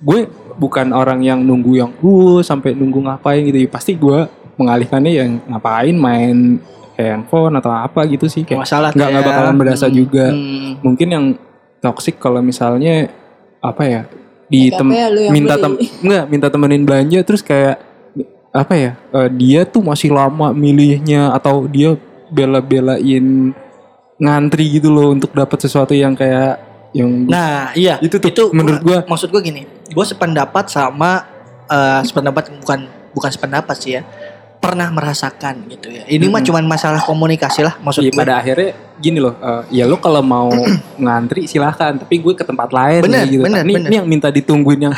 [0.00, 3.64] gue bukan orang yang nunggu yang uh sampai nunggu ngapain gitu.
[3.68, 6.60] Pasti gue mengalihkannya yang ngapain main
[6.98, 10.26] handphone atau apa gitu sih kayak Masalah nggak nggak bakalan berasa Hmm, juga.
[10.28, 10.82] hmm.
[10.82, 11.24] Mungkin yang
[11.78, 13.06] toxic kalau misalnya
[13.58, 14.02] apa ya
[14.48, 15.62] di tem yang minta beli.
[15.62, 15.72] tem
[16.02, 17.78] enggak minta temenin belanja terus kayak
[18.50, 21.94] apa ya eh, dia tuh masih lama milihnya atau dia
[22.28, 23.52] bela-belain
[24.16, 26.58] ngantri gitu loh untuk dapat sesuatu yang kayak
[26.90, 28.00] yang Nah, iya.
[28.00, 28.98] Itu tuh, menurut gua.
[29.04, 29.68] maksud gua gini.
[29.92, 31.28] Gua sependapat sama
[31.68, 32.80] eh, sependapat bukan
[33.12, 34.02] bukan sependapat sih ya.
[34.58, 36.02] Pernah merasakan gitu ya.
[36.04, 38.20] Ini mah cuman masalah komunikasi lah maksud Iya gua.
[38.26, 40.50] pada akhirnya gini loh, eh, ya lo kalau mau
[40.98, 43.46] ngantri silahkan, tapi gue ke tempat lain Bener, gitu.
[43.46, 43.88] bener, ini, bener.
[43.88, 44.94] ini yang minta ditungguin yang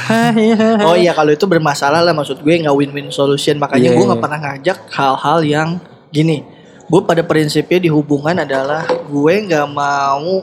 [0.80, 4.08] Oh iya kalau itu bermasalah lah maksud gue nggak win-win solution makanya Iya, gue iya.
[4.08, 5.68] nggak pernah ngajak hal-hal yang
[6.08, 6.40] gini.
[6.88, 10.40] Gue pada prinsipnya di hubungan adalah gue nggak mau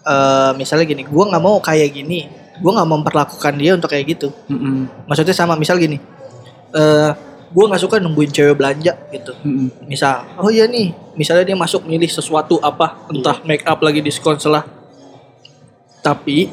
[0.00, 2.26] eh misalnya gini, gue nggak mau kayak gini,
[2.58, 4.34] gue nggak memperlakukan dia untuk kayak gitu.
[4.50, 6.02] Mm-mm, Maksudnya sama misal gini,
[6.74, 7.10] eh
[7.50, 9.34] gue nggak suka nungguin cewek belanja gitu.
[9.42, 9.68] mm-mm.
[9.84, 14.38] Misal, oh iya nih, misalnya dia masuk milih sesuatu apa, entah make up lagi diskon
[14.38, 14.62] selah.
[16.00, 16.48] Tapi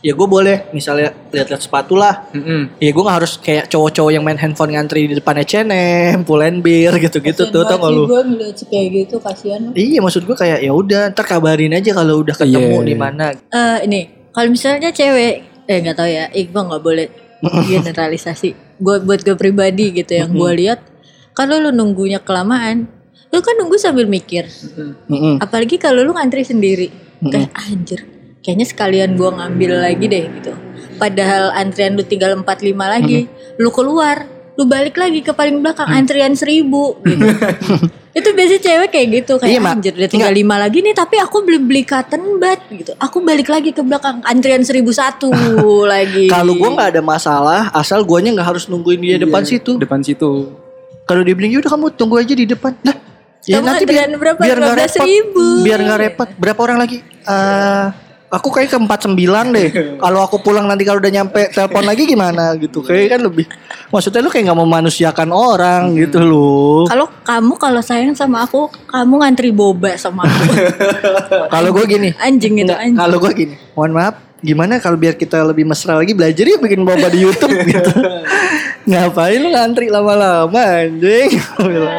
[0.00, 2.32] ya gue boleh misalnya lihat-lihat sepatu lah.
[2.32, 2.80] Mm-mm.
[2.80, 7.52] Ya gue gak harus kayak cowok-cowok yang main handphone ngantri di depan H&M, Pull&Bear gitu-gitu
[7.52, 8.08] tuh tau gak lu?
[8.08, 9.60] Gue ngeliat kayak gitu kasihan.
[9.76, 12.88] Iya maksud gue kayak ya udah ntar kabarin aja kalau udah ketemu Iya.
[12.88, 13.24] di mana.
[13.52, 14.00] Eh ini
[14.32, 15.34] kalau misalnya cewek
[15.68, 17.06] eh nggak tahu ya, Iqbal nggak boleh
[17.70, 18.69] generalisasi.
[18.80, 20.80] Gue buat gue pribadi gitu yang gue lihat,
[21.36, 22.88] kalau lu nunggunya kelamaan,
[23.30, 24.48] lu kan nunggu sambil mikir.
[25.06, 25.38] Mm-mm.
[25.38, 26.88] Apalagi kalau lu ngantri sendiri,
[27.20, 28.00] kayak anjir,
[28.40, 30.52] kayaknya sekalian gue ngambil lagi deh gitu.
[30.96, 33.28] Padahal antrian lu tinggal 45 lagi,
[33.60, 34.24] lu keluar,
[34.56, 37.24] lu balik lagi ke paling belakang antrian seribu gitu.
[38.10, 41.46] itu biasanya cewek kayak gitu kayak Iya, anjir udah tinggal lima lagi nih tapi aku
[41.46, 45.30] belum beli cotton bud gitu aku balik lagi ke belakang antrian seribu satu
[45.92, 49.78] lagi Kalau gue nggak ada masalah, asal guanya nggak harus nungguin dia depan situ.
[49.78, 50.50] Depan situ.
[51.06, 52.74] Kalau dia bilang udah kamu tunggu aja di depan.
[52.82, 52.94] Nah,
[53.46, 54.38] ya nanti biar, berapa?
[54.38, 54.98] biar nggak 15.000.
[54.98, 55.62] repot.
[55.66, 56.28] Biar nggak repot.
[56.38, 56.98] Berapa orang lagi?
[57.02, 57.86] Eh,
[58.30, 59.18] aku kayak ke 49
[59.50, 59.68] deh.
[60.06, 62.80] kalau aku pulang nanti kalau udah nyampe telepon lagi gimana gitu.
[62.86, 63.44] Kayak kan lebih
[63.90, 66.86] maksudnya lu kayak nggak memanusiakan orang gitu loh.
[66.86, 70.46] kalau kamu kalau sayang sama aku kamu ngantri boba sama aku
[71.54, 75.42] Kalau gue gini, anjing itu anjing kalau gue gini, mohon maaf, gimana kalau biar kita
[75.42, 77.90] lebih mesra lagi belajar ya bikin boba di YouTube gitu.
[78.86, 81.34] Ngapain lu ngantri lama-lama anjing?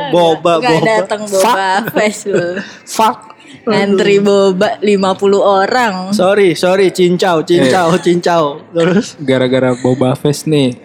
[0.10, 0.88] boba, Gak boba.
[0.88, 2.48] datang Fuck, boba fest lu
[2.88, 3.31] fuck.
[3.62, 8.44] Ngantri boba 50 orang Sorry, sorry, cincau, cincau, cincau.
[8.72, 10.76] Terus Gara-gara Boba Fest nih,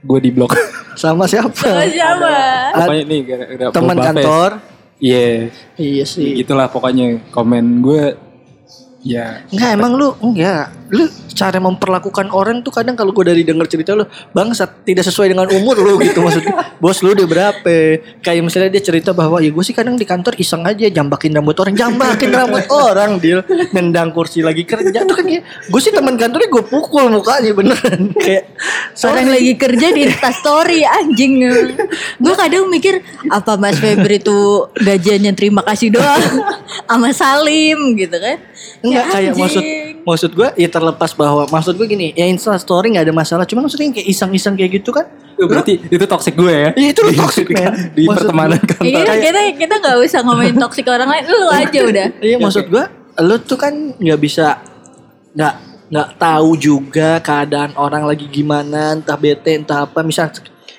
[0.00, 0.52] gue di blok.
[0.96, 1.52] sama siapa?
[1.52, 2.34] sama siapa
[2.72, 4.50] pokoknya nih gara-gara Teman kantor.
[4.96, 6.40] Iya, Iya sih.
[6.40, 8.16] gitulah pokoknya komen gue
[9.06, 9.26] ya.
[9.54, 10.74] Enggak emang lu enggak.
[10.86, 15.34] Lu cara memperlakukan orang tuh kadang kalau gue dari denger cerita lu Bangsat tidak sesuai
[15.34, 16.54] dengan umur lu gitu maksudnya.
[16.82, 17.76] Bos lu udah berapa?
[18.22, 21.58] Kayak misalnya dia cerita bahwa Ya gue sih kadang di kantor iseng aja Jambakin rambut
[21.58, 23.42] orang Jambakin rambut orang Dia
[23.74, 25.06] nendang kursi lagi kerja.
[25.06, 25.26] Tuh kan
[25.70, 28.14] Gue sih teman kantornya gue pukul mukanya beneran.
[28.24, 28.50] Kayak
[29.06, 31.46] Orang lagi kerja di story anjing.
[32.18, 36.42] Gue kadang mikir Apa Mas Febri tuh gajiannya terima kasih doang
[36.86, 38.38] Sama Salim gitu kan
[38.86, 39.42] Enggak kayak anjing.
[39.42, 39.62] maksud
[40.00, 43.60] maksud gue ya terlepas bahwa maksud gue gini ya insta story nggak ada masalah cuma
[43.60, 46.70] maksudnya kayak iseng-iseng kayak gitu kan berarti itu toxic gue ya.
[46.72, 47.68] Iya, itu lu toxic, men.
[47.98, 49.02] Di Maksud pertemanan gue- kantor.
[49.04, 52.84] Iya kita kita nggak usah ngomongin toksik orang lain Lu aja udah Iya maksud gua
[53.16, 54.60] lu tuh kan nggak bisa
[55.32, 55.54] nggak
[55.86, 60.32] nggak tahu juga keadaan orang lagi gimana entah bete entah apa misal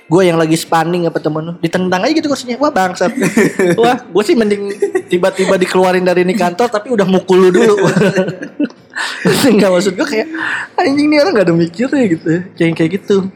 [0.08, 1.54] gue yang lagi spanning apa temen lu?
[1.60, 3.12] Ditendang aja gitu kursinya wah bangsat.
[3.82, 4.72] Wah gue sih mending
[5.12, 7.76] tiba-tiba dikeluarin dari ini kantor tapi udah mukul lu dulu.
[9.58, 10.28] Nggak maksud gue kayak
[10.80, 12.28] anjing nih orang nggak ada mikirnya gitu
[12.58, 13.30] kayak kayak gitu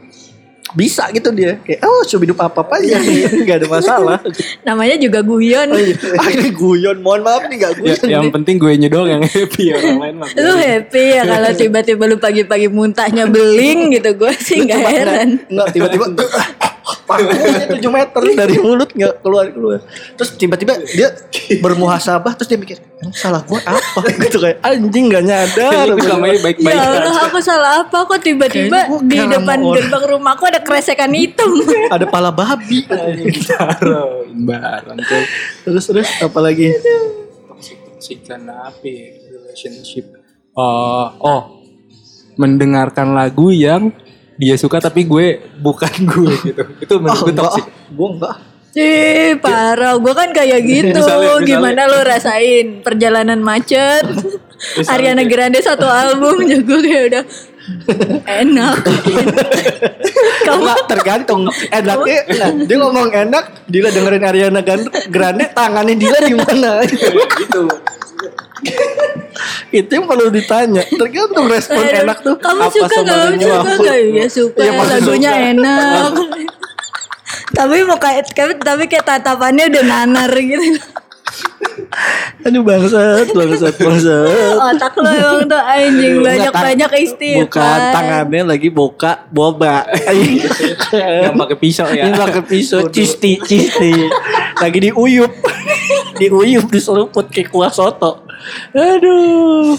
[0.72, 1.60] bisa gitu dia.
[1.62, 2.96] Kayak oh coba hidup apa apa aja
[3.44, 4.18] nggak ada masalah.
[4.64, 5.68] Namanya juga guyon.
[5.72, 5.94] Oh, iya.
[6.20, 6.96] ah, ini guyon.
[7.00, 8.32] Mohon maaf nih nggak Ya, guyon yang nih.
[8.32, 10.28] penting gue doang yang happy orang lain mah.
[10.36, 11.22] Lu happy ya?
[11.24, 15.28] Kalau tiba-tiba lu pagi-pagi muntahnya beling gitu Gue sih nggak heran.
[15.48, 16.04] nggak tiba-tiba
[16.82, 18.22] Pakunya 7 meter.
[18.34, 19.78] Dari mulut nggak keluar keluar.
[20.18, 21.14] Terus tiba-tiba dia
[21.62, 24.00] bermuhasabah terus dia mikir "Emang salah gue apa?
[24.26, 25.86] Gitu kayak anjing nggak nyadar.
[25.94, 26.98] Itu namanya baik-baik Ya aja.
[27.06, 27.98] Allah aku salah apa?
[28.06, 31.50] Kok tiba-tiba gua di depan gerbang rumahku ada kresekan hitam.
[31.94, 32.88] Ada pala babi.
[32.88, 34.24] Taruh
[35.62, 36.72] terus terus apa lagi?
[37.46, 39.06] Toxic apa ya?
[39.52, 40.08] relationship.
[40.56, 41.42] Oh, oh,
[42.40, 43.92] mendengarkan lagu yang
[44.42, 45.26] dia suka tapi gue
[45.56, 46.62] bukan gue gitu.
[46.78, 47.46] Itu menurut Oh, gue enggak.
[47.48, 47.64] toxic.
[47.88, 48.36] Gue enggak.
[48.72, 50.96] Ih parah, gue kan kayak gitu.
[50.96, 54.02] Misalnya- misalnya- Gimana lo rasain perjalanan macet?
[54.84, 57.22] Ariana Grande satu album juga kayak udah
[58.42, 58.76] enak.
[60.46, 64.60] Kamu tergantung enaknya nah, dia ngomong enak Dila dengerin Ariana
[65.08, 67.70] Grande tangannya Dila di mana gitu.
[69.74, 73.06] itu yang perlu ditanya tergantung respon Aduh, enak tuh Kamu apa suka gak?
[73.06, 73.96] lagunya Suka gak?
[73.98, 74.58] Ya suka.
[74.62, 75.50] Iya, pasti Lagunya suka.
[75.54, 76.12] enak.
[77.52, 80.78] tapi mau kayak tapi, tapi kayak tatapannya udah nanar gitu.
[82.46, 84.56] aduh bangsat bangsat bangsat.
[84.58, 87.80] Otak lo emang tuh anjing banyak banyak bukan istighfar.
[87.92, 89.86] tangannya lagi boka boba.
[90.92, 92.08] Yang pakai pisau ya.
[92.08, 93.92] Ini pakai pisau cisti cisti.
[94.58, 95.32] Lagi diuyup.
[96.20, 98.28] Diuyup diseruput kayak kuah soto.
[98.76, 99.74] Aduh.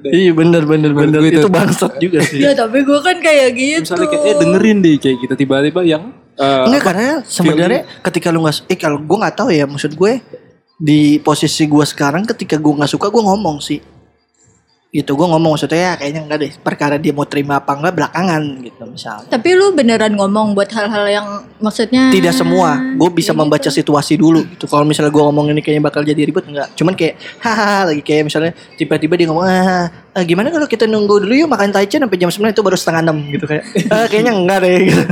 [0.00, 1.20] Iya bener bener bener.
[1.20, 2.40] gue itu itu- bangsat juga sih.
[2.40, 3.84] Ya tapi gue kan kayak gitu.
[3.84, 6.02] Misalnya kayak eh dengerin deh kayak gitu tiba-tiba yang
[6.40, 10.12] eh, Enggak karena sebenarnya ketika lu nggak eh kalau gue nggak tahu ya maksud gue
[10.80, 13.84] di posisi gue sekarang ketika gue nggak suka gue ngomong sih.
[14.90, 18.42] Gitu gue ngomong maksudnya ya kayaknya enggak deh perkara dia mau terima apa enggak belakangan
[18.64, 19.28] gitu misalnya.
[19.30, 21.26] Tapi lu beneran ngomong buat hal-hal yang
[21.62, 23.78] maksudnya tidak semua gue bisa kayak membaca gitu.
[23.78, 24.66] situasi dulu gitu.
[24.66, 28.26] Kalau misalnya gue ngomong ini kayaknya bakal jadi ribet enggak cuman kayak hahaha lagi kayak
[28.26, 32.18] misalnya tiba-tiba dia ngomong ah, ah, gimana kalau kita nunggu dulu yuk makan taichan sampai
[32.18, 33.64] jam 9 itu baru setengah enam gitu kayak.
[33.94, 35.02] Ah, kayaknya enggak deh gitu.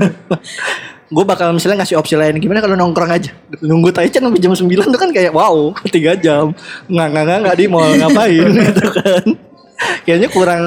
[1.08, 3.32] Gue bakal misalnya ngasih opsi lain gimana kalau nongkrong aja
[3.64, 6.52] nunggu taichan sampai jam 9 tuh kan kayak wow tiga jam
[6.84, 9.24] nggak nggak nggak nggak dia mau ngapain gitu kan
[10.04, 10.64] kayaknya kurang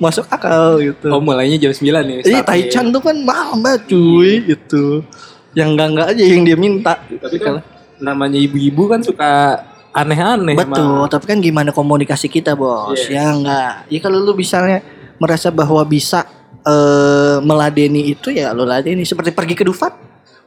[0.00, 1.92] masuk akal gitu oh mulainya jam 9 ya.
[1.92, 2.42] Iya startnya.
[2.48, 5.04] Taichan tuh kan malam banget cuy gitu.
[5.52, 6.94] Yang enggak enggak aja yang dia minta.
[7.04, 7.60] Tapi kan
[8.00, 9.62] namanya ibu-ibu kan suka
[9.92, 10.54] aneh-aneh.
[10.54, 11.10] betul, emang.
[11.10, 12.96] tapi kan gimana komunikasi kita, Bos?
[13.08, 13.20] Iya.
[13.20, 13.72] Ya enggak.
[13.90, 14.80] Ya kalau lu misalnya
[15.18, 16.24] merasa bahwa bisa
[16.68, 19.96] eh meladeni itu ya lu ladeni seperti pergi ke Dufat.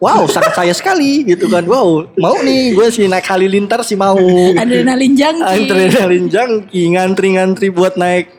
[0.02, 1.62] Wow, sangat saya sekali gitu kan.
[1.62, 4.18] Wow, mau nih gue sih naik halilintar sih mau.
[4.58, 5.70] adrenalin jangki.
[5.70, 8.34] Adrenalin jangki, ngantri-ngantri buat naik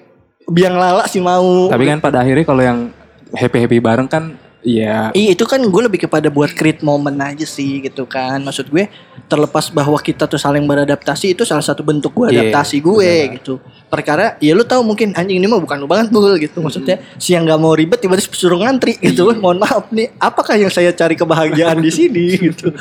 [0.50, 1.70] biang lala sih mau.
[1.70, 2.90] Tapi kan pada akhirnya kalau yang
[3.30, 7.82] happy-happy bareng kan ya Iya itu kan gue lebih kepada buat create moment aja sih
[7.82, 8.40] gitu kan.
[8.42, 8.88] Maksud gue
[9.26, 13.58] terlepas bahwa kita tuh saling beradaptasi Itu salah satu bentuk gue Iya, adaptasi gue gitu.
[13.90, 16.62] Perkara ya lu tahu mungkin anjing ini mah bukan lu banget bul gitu.
[16.62, 19.34] Maksudnya siang gak mau ribet tiba-tiba suruh ngantri gitu.
[19.36, 22.72] Mohon maaf nih apakah yang saya cari kebahagiaan di sini gitu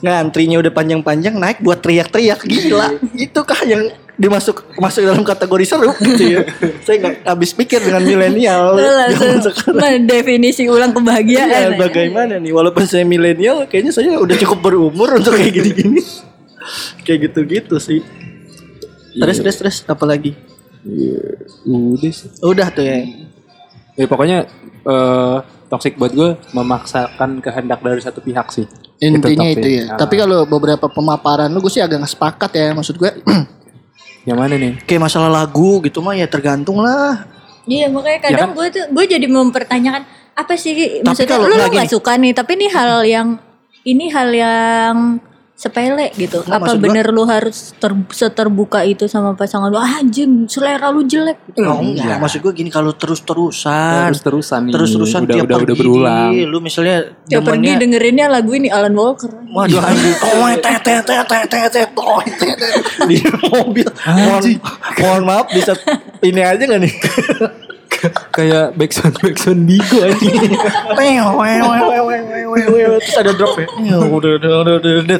[0.00, 6.40] Ngantrinya udah panjang-panjang naik buat teriak-teriak Gila Itukah yang dimasuk masuk dalam kategori seru gitu
[6.40, 6.44] ya
[6.84, 8.76] Saya nggak habis pikir dengan milenial
[9.72, 11.48] mendefinisi ulang kebahagiaan.
[11.48, 11.78] Iya, ya.
[11.78, 12.52] bagaimana nih?
[12.52, 16.02] Walaupun saya milenial, kayaknya saya udah cukup berumur untuk kayak gini-gini.
[17.04, 18.04] kayak gitu-gitu sih.
[19.16, 20.36] Terus, terus, terus, apa lagi?
[21.66, 22.28] udah sih.
[22.40, 23.04] Udah tuh ya.
[23.98, 24.48] Ya pokoknya
[24.80, 25.38] eh
[25.68, 28.66] toxic buat gue memaksakan kehendak dari satu pihak sih.
[29.00, 29.56] Intinya toxic.
[29.56, 29.84] itu, ya.
[29.88, 32.66] Nah, Tapi kalau beberapa pemaparan lu, gue sih agak nggak sepakat ya.
[32.72, 33.10] Maksud gue,
[34.28, 34.76] yang mana nih?
[34.84, 37.24] kayak masalah lagu gitu mah ya tergantung lah.
[37.64, 38.56] Iya makanya Ya kadang kan?
[38.56, 42.56] gue tuh gue jadi mempertanyakan apa sih maksudnya kalau lu lu nggak suka nih tapi
[42.56, 43.28] ini hal yang
[43.82, 44.96] ini hal yang
[45.60, 46.40] sepele gitu.
[46.40, 49.76] Nggak, apa maksud gua- bener lu harus ter, seterbuka itu sama pasangan lu?
[49.76, 51.36] Ah, anjing, selera lu jelek.
[51.60, 54.08] Oh enggak, maksud gue gini kalau terus-terusan.
[54.08, 54.72] Terus terusan nih.
[54.72, 56.30] Terus-terusan udah tiap udah, udah pergi, berulang.
[56.48, 59.28] Lu misalnya Tiap pergi demennya dengerinnya lagu ini Alan Walker.
[59.52, 60.16] Waduh anjing.
[60.32, 62.72] Oh, tet tet tet tet tet tet oh, tet, tet.
[63.04, 63.20] di
[63.52, 63.84] mobil.
[64.08, 64.42] Mohon,
[64.96, 65.76] mohon maaf bisa
[66.24, 66.94] ini aja gak nih?
[68.30, 70.16] Kayak backsound backsound Bigo aja.
[73.00, 73.66] Terus ada drop ya.
[73.98, 75.18] Udah, udah, udah, udah, udah.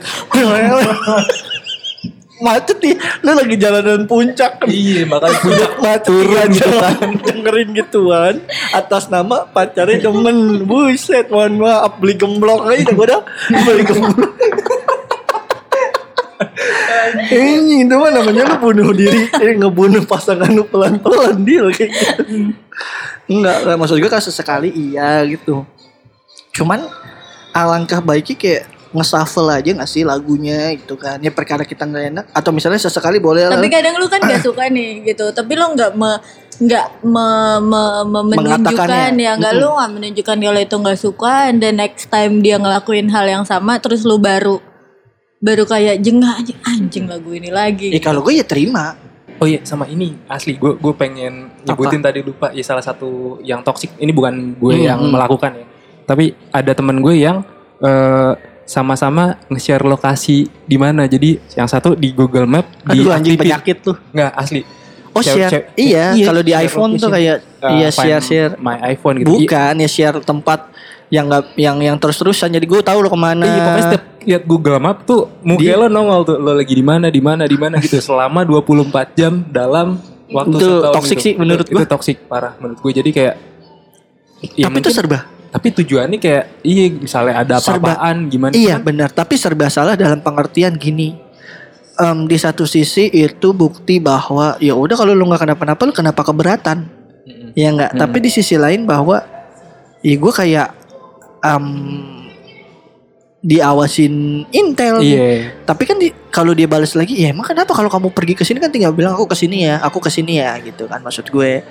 [2.41, 4.65] Macet nih, lu lagi jalanan puncak.
[4.65, 6.09] Iya, makanya Puncak macet.
[6.09, 6.97] turun jalan.
[7.21, 8.35] dengerin gituan.
[8.73, 13.21] Atas nama pacarnya demen buset mohon maaf beli gemblok aja gue dah
[13.69, 14.33] beli gemblok
[17.31, 22.53] ini itu mah namanya lu bunuh diri eh, ngebunuh pasangan lu pelan-pelan deal kayak gitu.
[23.31, 25.63] Enggak lah, maksud gue kan sesekali iya gitu.
[26.57, 26.83] Cuman
[27.55, 31.23] alangkah baiknya kayak nge-shuffle aja gak sih lagunya gitu kan.
[31.23, 33.61] Ya perkara kita nggak enak atau misalnya sesekali boleh lah.
[33.61, 35.31] Tapi kadang lu kan gak suka nih gitu.
[35.31, 36.19] Tapi lu nggak me
[36.61, 37.27] nggak me,
[37.65, 42.13] me, me- menunjukkan ya nggak lu nggak menunjukkan kalau itu nggak suka and the next
[42.13, 44.61] time dia ngelakuin hal yang sama terus lu baru
[45.41, 47.89] baru kayak jengah aja anjing lagu ini lagi.
[47.91, 48.95] Ya kalau gue ya terima.
[49.41, 50.61] Oh iya sama ini asli.
[50.61, 52.53] Gue gue pengen nyebutin tadi lupa.
[52.53, 55.13] Ya salah satu yang toksik ini bukan gue Hmm, yang hmm.
[55.17, 55.67] melakukan ya.
[56.05, 57.41] Tapi ada temen gue yang
[57.81, 58.33] eh,
[58.69, 61.09] sama-sama nge-share lokasi di mana.
[61.09, 63.45] Jadi yang satu di Google Map di Aduh anjing aktifin.
[63.49, 63.97] penyakit tuh.
[64.13, 64.63] nggak asli.
[65.11, 68.53] Oh share, iya, kalau di iPhone tuh kayak Uh, iya share share.
[68.57, 69.37] my iPhone gitu.
[69.37, 70.73] Bukan ya share tempat
[71.11, 72.49] yang nggak yang yang terus terusan.
[72.49, 73.43] Jadi gue tahu lo ke mana.
[73.43, 76.83] Iya, pokoknya setiap lihat Google Map tuh muka Dia- lo nongol tuh lo lagi di
[76.83, 79.99] mana di mana di mana gitu selama 24 jam dalam
[80.29, 81.25] waktu Itu toxic gitu.
[81.25, 81.89] sih menurut itu gua.
[81.89, 83.35] toxic parah menurut gue jadi kayak
[84.53, 85.19] ya Tapi itu mungkin- serba.
[85.51, 89.09] tapi tujuannya kayak iya misalnya ada apa-apaan gimana Iya kan benar.
[89.11, 91.19] Tapi serba salah dalam pengertian gini.
[91.97, 96.23] Em, di satu sisi itu bukti bahwa ya udah kalau lu nggak kenapa-napa lu kenapa
[96.23, 96.87] keberatan?
[97.53, 97.93] Ya enggak.
[97.93, 99.21] Tapi di sisi lain bahwa
[100.01, 100.80] ya gue kayak
[101.41, 101.67] em,
[103.41, 105.01] diawasin Intel.
[105.01, 108.45] iya Tapi kan di, kalau dia balas lagi, ya emang kenapa kalau kamu pergi ke
[108.45, 111.29] sini kan tinggal bilang aku ke sini ya, aku ke sini ya gitu kan maksud
[111.33, 111.65] gue.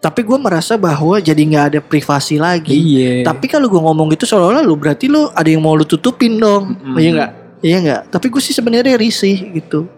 [0.00, 2.72] Tapi gue merasa bahwa jadi nggak ada privasi lagi.
[2.72, 6.40] iya Tapi kalau gue ngomong gitu seolah-olah lu berarti lu ada yang mau lu tutupin
[6.40, 6.96] dong, Mm-mm.
[6.96, 7.30] iya nggak?
[7.60, 8.02] Iya nggak?
[8.08, 9.88] Tapi gue sih sebenarnya risih gitu.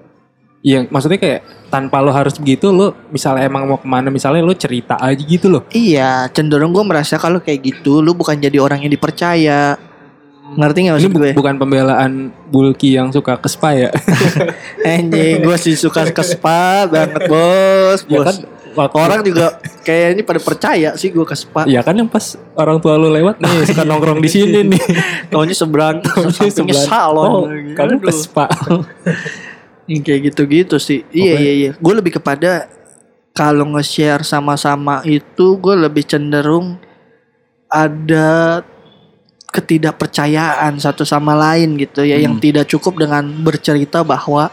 [0.62, 4.54] Iya, maksudnya kayak tanpa lo harus begitu, lo misalnya emang mau ke mana, misalnya lo
[4.54, 5.66] cerita aja gitu loh.
[5.68, 9.74] Iya, cenderung gue merasa kalau kayak gitu, lu bukan jadi orang yang dipercaya.
[10.52, 11.30] Ngerti Ini maksud bu- gue?
[11.32, 12.12] bukan pembelaan
[12.46, 13.90] Bulky yang suka ke spa ya.
[14.86, 18.26] Anjing, gue sih suka ke spa banget bos, ya bos.
[18.28, 18.36] kan
[18.72, 19.46] waktu, Orang juga
[19.80, 21.64] kayak ini pada percaya sih gue ke spa.
[21.64, 24.82] Ya kan yang pas orang tua lo lewat nih suka nongkrong di sini nih.
[25.26, 26.84] Taunya seberang, Taunya sebelah.
[26.84, 27.26] salon.
[27.26, 27.42] Oh,
[27.74, 28.46] kamu ke spa.
[29.86, 31.02] Yang kayak gitu-gitu sih.
[31.10, 31.70] Iya iya iya.
[31.76, 32.66] Gue lebih kepada
[33.32, 36.76] kalau nge-share sama-sama itu gue lebih cenderung
[37.66, 38.60] ada
[39.48, 42.44] ketidakpercayaan satu sama lain gitu ya yang Hmm.
[42.44, 44.48] tidak cukup dengan bercerita bahwa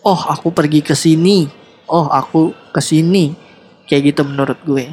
[0.00, 1.46] oh aku pergi ke sini,
[1.86, 3.34] oh aku ke sini.
[3.82, 4.84] Kayak gitu menurut gue.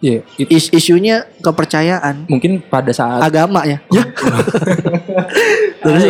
[0.00, 3.80] Iya, it- Is isunya kepercayaan mungkin pada saat agama ya.
[3.88, 4.04] Ya.
[5.84, 6.04] Terus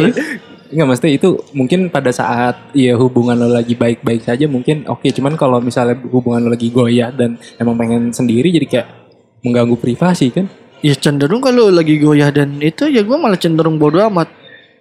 [0.75, 5.39] Enggak maksudnya itu mungkin pada saat ya hubungan lo lagi baik-baik saja mungkin oke cuman
[5.39, 8.89] kalau misalnya hubungan lo lagi goyah dan emang pengen sendiri jadi kayak
[9.47, 10.51] mengganggu privasi kan
[10.85, 14.29] Ya cenderung kalau lagi goyah dan itu ya gue malah cenderung bodoh amat.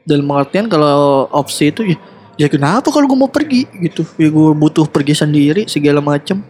[0.04, 1.98] Dalam pengertian kalau opsi itu ya,
[2.36, 4.04] ya kenapa kalau gue mau pergi gitu.
[4.20, 6.44] Ya gue butuh pergi sendiri segala macem.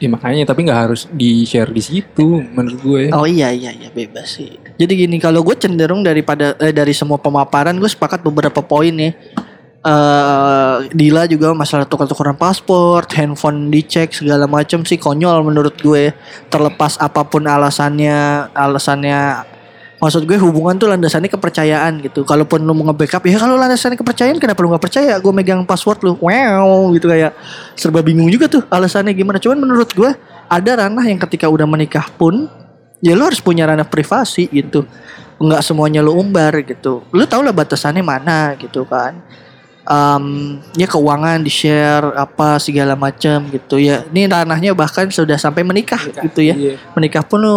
[0.00, 3.92] Ya makanya tapi nggak harus di share di situ menurut gue Oh iya iya iya
[3.92, 4.56] bebas sih.
[4.80, 9.12] Jadi gini kalau gue cenderung daripada eh, dari semua pemaparan gue sepakat beberapa poin ya.
[9.80, 16.16] Eh Dila juga masalah tukar-tukaran paspor, handphone dicek segala macam sih konyol menurut gue.
[16.48, 19.44] Terlepas apa pun alasannya, alasannya
[20.00, 22.24] maksud gue hubungan tuh landasannya kepercayaan gitu.
[22.24, 25.20] Kalaupun lu mau nge-backup ya kalau landasannya kepercayaan kenapa lu nggak percaya?
[25.20, 27.36] Gue megang password lu, wow gitu kayak
[27.76, 29.36] serba bingung juga tuh alasannya gimana.
[29.36, 30.10] Cuman menurut gue
[30.48, 32.48] ada ranah yang ketika udah menikah pun
[33.04, 34.88] ya lu harus punya ranah privasi gitu.
[35.36, 37.04] Nggak semuanya lu umbar gitu.
[37.12, 39.20] Lu tau lah batasannya mana gitu kan.
[39.80, 40.24] Em,
[40.76, 44.04] ya keuangan di share apa segala macam gitu ya.
[44.08, 46.74] Ini ranahnya bahkan sudah sampai menikah gitu ya Iya.
[46.96, 47.56] menikah pun lu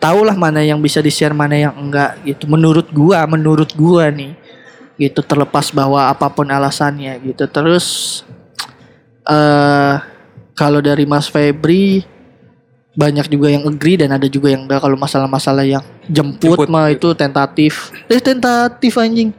[0.00, 2.48] tau lah mana yang bisa di share mana yang enggak gitu.
[2.48, 4.34] Menurut gua menurut gua nih
[4.96, 7.44] gitu terlepas bahwa apa pun alasannya gitu.
[7.46, 8.20] Terus
[9.28, 9.94] eh
[10.56, 12.04] kalau dari Mas Febri
[12.96, 14.82] banyak juga yang agree dan ada juga yang enggak.
[14.82, 17.12] Kalau masalah-masalah yang jemput, Jemput, mah gitu.
[17.12, 17.72] itu tentatif.
[18.08, 19.30] Eh tentatif anjing.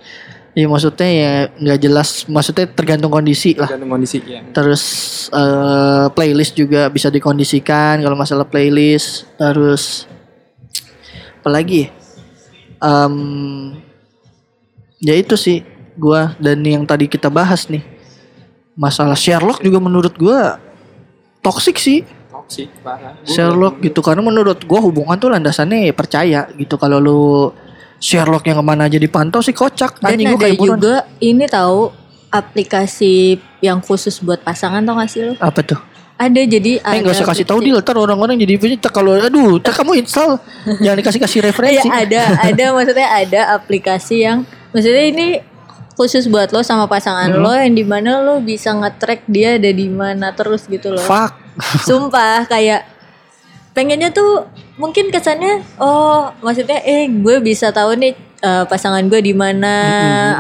[0.52, 2.26] Ya maksudnya ya nggak jelas.
[2.28, 3.72] Maksudnya tergantung kondisi lah.
[3.72, 4.84] Tergantung kondisi ya Terus
[5.32, 9.30] eh, playlist juga bisa dikondisikan kalau masalah playlist.
[9.38, 10.10] Terus
[11.42, 11.82] apalagi?
[11.84, 11.90] ya?
[12.80, 13.16] Em,
[14.98, 17.82] ya itu sih gua dan yang tadi kita bahas nih.
[18.74, 20.62] Masalah Sherlock juga menurut gua
[21.42, 22.02] toxic sih.
[22.32, 27.22] toxic parah Sherlock gitu karena menurut gua hubungan tuh landasannya ya percaya gitu kalau lu
[27.98, 30.78] Sherlock yang ke mana aja dipantau sih kocak Dan anjing gua buruan.
[30.80, 31.92] juga ini tahu
[32.32, 35.34] aplikasi yang khusus buat pasangan tau gak sih lo?
[35.38, 35.78] apa tuh
[36.22, 39.58] Ada jadi Eh nggak usah kasih tahu deal ntar orang-orang jadi punya tak kalau aduh
[39.58, 40.38] tak kamu install
[40.78, 41.90] jangan dikasih kasih referensi.
[41.90, 45.28] Iya ada, ada maksudnya ada aplikasi yang maksudnya ini
[45.98, 47.42] khusus buat lo sama pasangan Hmm.
[47.42, 51.02] lo yang di mana lo bisa nge-track dia ada di mana terus gitu loh.
[51.02, 51.34] Fuck.
[51.90, 52.86] Sumpah kayak
[53.72, 54.46] pengennya tuh
[54.76, 59.74] mungkin kesannya oh maksudnya eh gue bisa tahu nih eh, pasangan gue di mana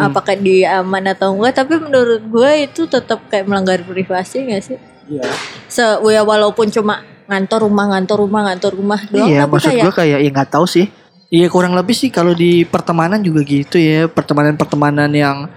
[0.03, 4.77] apakah dia aman atau enggak tapi menurut gue itu tetap kayak melanggar privasi gak sih?
[5.09, 5.23] Iya.
[5.71, 9.83] Se ya walaupun cuma ngantor rumah ngantor rumah ngantor rumah doang iya, tapi maksud kayak
[9.87, 10.85] gue kayak ya nggak tahu sih.
[11.31, 15.47] Iya kurang lebih sih kalau di pertemanan juga gitu ya pertemanan-pertemanan yang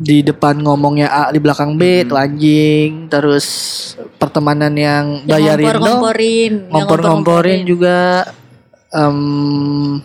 [0.00, 3.46] di depan ngomongnya A di belakang B itu anjing terus
[4.16, 7.98] pertemanan yang yang bayarin dong ngompor-ngomporin yang ngompor-ngomporin juga
[8.96, 10.00] em,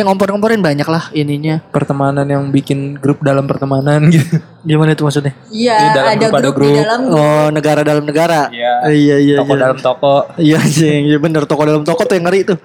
[0.00, 1.60] yang ngompor-ngomporin banyak lah ininya.
[1.68, 4.40] Pertemanan yang bikin grup dalam pertemanan gitu.
[4.64, 5.36] Gimana itu maksudnya?
[5.52, 6.68] Iya, ada grup, ada grup, grup.
[6.68, 7.20] di dalam grup.
[7.20, 8.40] Oh, negara dalam negara.
[8.48, 8.72] Iya.
[8.88, 9.62] Iya, iya, Toko iya.
[9.62, 10.16] dalam toko.
[10.40, 11.02] Iya, anjing.
[11.12, 12.58] Iya bener toko dalam toko tuh yang ngeri tuh.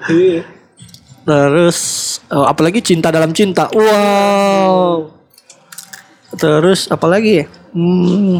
[1.25, 1.79] Terus
[2.31, 3.67] oh, apalagi cinta dalam cinta.
[3.73, 5.11] Wow.
[6.37, 7.45] Terus apalagi ya?
[7.75, 8.39] Hmm,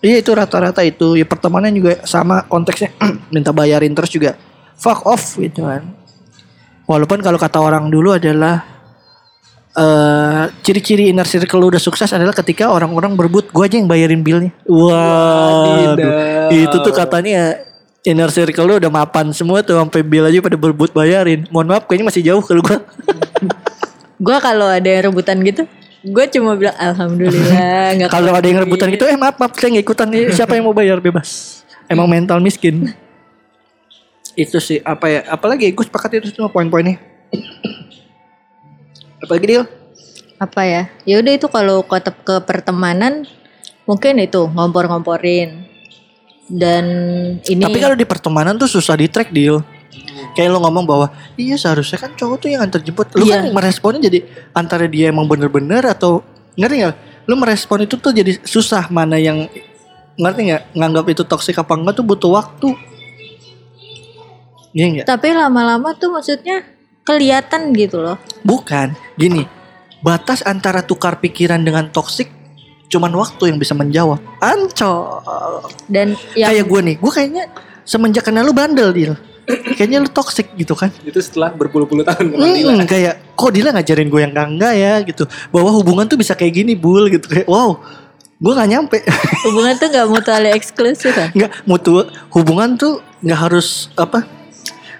[0.00, 1.18] iya itu rata-rata itu.
[1.18, 2.94] Ya pertemanan juga sama konteksnya
[3.34, 4.38] minta bayarin terus juga.
[4.80, 5.99] Fuck off gitu kan.
[6.90, 8.66] Walaupun kalau kata orang dulu adalah
[9.70, 14.26] eh ciri-ciri inner circle lu udah sukses adalah ketika orang-orang berebut gue aja yang bayarin
[14.26, 14.50] billnya.
[14.66, 16.50] Wah, Wadidaw.
[16.50, 17.62] itu tuh katanya
[18.02, 21.46] inner circle lu udah mapan semua tuh sampai bill aja pada berebut bayarin.
[21.54, 22.78] Mohon maaf kayaknya masih jauh kalau gue.
[24.20, 25.64] Gue kalau ada yang rebutan gitu,
[26.04, 28.04] gue cuma bilang alhamdulillah.
[28.12, 30.28] Kalau ada yang rebutan gitu, eh maaf maaf saya nggak ikutan nih.
[30.36, 31.64] Siapa yang mau bayar bebas?
[31.88, 32.92] Emang mental miskin.
[34.40, 35.20] Itu sih apa ya?
[35.28, 36.96] Apalagi gue sepakat itu semua poin-poinnya.
[39.20, 39.64] Apalagi deal?
[40.40, 40.82] apa ya?
[41.04, 43.28] Ya udah itu kalau ke, ke pertemanan
[43.84, 45.68] mungkin itu ngompor-ngomporin.
[46.50, 46.84] Dan
[47.44, 49.60] ini Tapi kalau di pertemanan tuh susah di track deal.
[50.32, 53.12] Kayak lo ngomong bahwa iya seharusnya kan cowok tuh yang antar jemput.
[53.14, 53.44] Lu Iya.
[53.44, 54.24] kan meresponnya jadi
[54.56, 56.24] antara dia emang bener-bener atau
[56.56, 56.96] ngerti nggak?
[57.28, 59.44] Lu merespon itu tuh jadi susah mana yang
[60.16, 60.62] ngerti nggak?
[60.72, 62.72] Nganggap itu toksik apa enggak tuh butuh waktu.
[64.70, 65.06] Iya nggak?
[65.10, 66.62] tapi lama-lama tuh maksudnya
[67.02, 68.16] kelihatan gitu loh.
[68.46, 68.94] Bukan.
[69.18, 69.42] Gini,
[70.04, 72.30] batas antara tukar pikiran dengan toksik
[72.90, 74.18] cuman waktu yang bisa menjawab.
[74.42, 75.22] Ancol.
[75.86, 77.44] Dan yang Kayak gue nih, gue kayaknya
[77.86, 79.14] semenjak kenal lu bandel deal.
[79.78, 80.94] Kayaknya lu toksik gitu kan.
[81.02, 82.54] Itu setelah berpuluh-puluh tahun kenal.
[82.54, 85.26] Hmm, kayak kok Dila ngajarin gue yang enggak ya gitu.
[85.50, 87.74] Bahwa hubungan tuh bisa kayak gini bul gitu kayak wow.
[88.38, 89.02] Gue gak nyampe.
[89.50, 91.34] hubungan tuh gak mutually eksklusif kan?
[91.34, 94.22] Nggak mutu hubungan tuh nggak harus apa?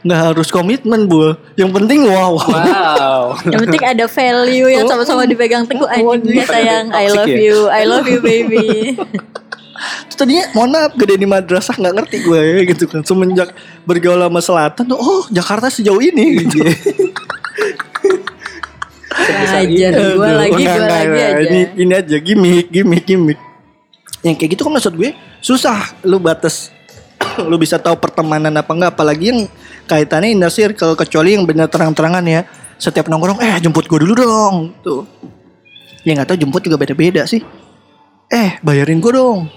[0.01, 1.37] Nggak harus komitmen bul.
[1.61, 2.41] Yang penting wow.
[2.41, 3.37] Wow.
[3.53, 7.37] Yang penting ada value yang sama-sama dipegang teguh anjing ya sayang I love ya?
[7.37, 8.97] you I love you baby
[10.09, 13.01] Terus tadinya mohon maaf gede di madrasah nggak ngerti gue ya gitu kan.
[13.01, 13.57] Semenjak
[13.89, 16.61] bergaul sama selatan tuh oh Jakarta sejauh ini gitu.
[19.21, 23.41] Ajar gue lagi gue lagi aja Ini, ini aja gimmick, gimmick, gimmick.
[24.21, 26.69] Yang kayak gitu kan maksud gue susah lu batas
[27.51, 29.41] lu bisa tahu pertemanan apa enggak apalagi yang
[29.91, 32.47] kaitannya inner circle kecuali yang benar terang-terangan ya.
[32.77, 35.03] Setiap nongkrong eh jemput gue dulu dong tuh.
[36.01, 37.43] Ya nggak tahu jemput juga beda-beda sih.
[38.27, 39.51] Eh bayarin gue dong.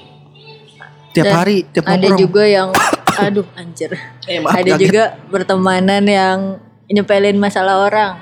[1.14, 2.18] Tiap Dan hari, tiap ada nongkrong.
[2.20, 2.70] juga yang
[3.22, 3.94] aduh anjir
[4.26, 4.82] Eh, maaf, ada kaget.
[4.82, 6.38] juga pertemanan yang
[6.88, 8.14] nyepelin masalah orang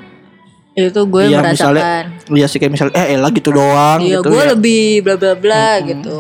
[0.72, 1.76] itu gue Iya, merasakan
[2.16, 4.50] misalnya, iya sih kayak misalnya eh elah gitu doang Iya, gitu gue ya.
[4.50, 6.18] lebih bla bla bla gitu.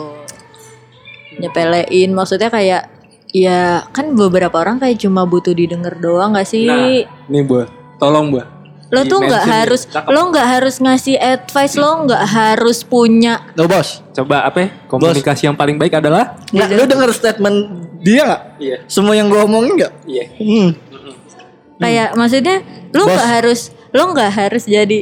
[1.33, 2.90] Nyepelein maksudnya kayak
[3.31, 6.67] ya kan beberapa orang kayak cuma butuh didengar doang gak sih?
[6.67, 7.67] Nah, nih buah.
[7.99, 8.47] Tolong buah.
[8.91, 9.91] lo tuh nggak Di-mention harus ya.
[9.95, 10.11] Cakep.
[10.11, 14.69] lo nggak harus ngasih advice, lo nggak harus punya Lo bos, Coba apa ya?
[14.91, 17.57] Komunikasi yang paling baik adalah nggak lu denger statement
[18.03, 18.41] dia nggak?
[18.59, 18.77] Iya.
[18.91, 19.93] Semua yang gue omongin nggak?
[20.03, 20.25] Iya.
[20.35, 20.69] Hmm.
[21.79, 22.59] kayak maksudnya
[22.91, 23.15] lo Bos.
[23.15, 23.59] nggak harus
[23.95, 24.99] lo nggak harus jadi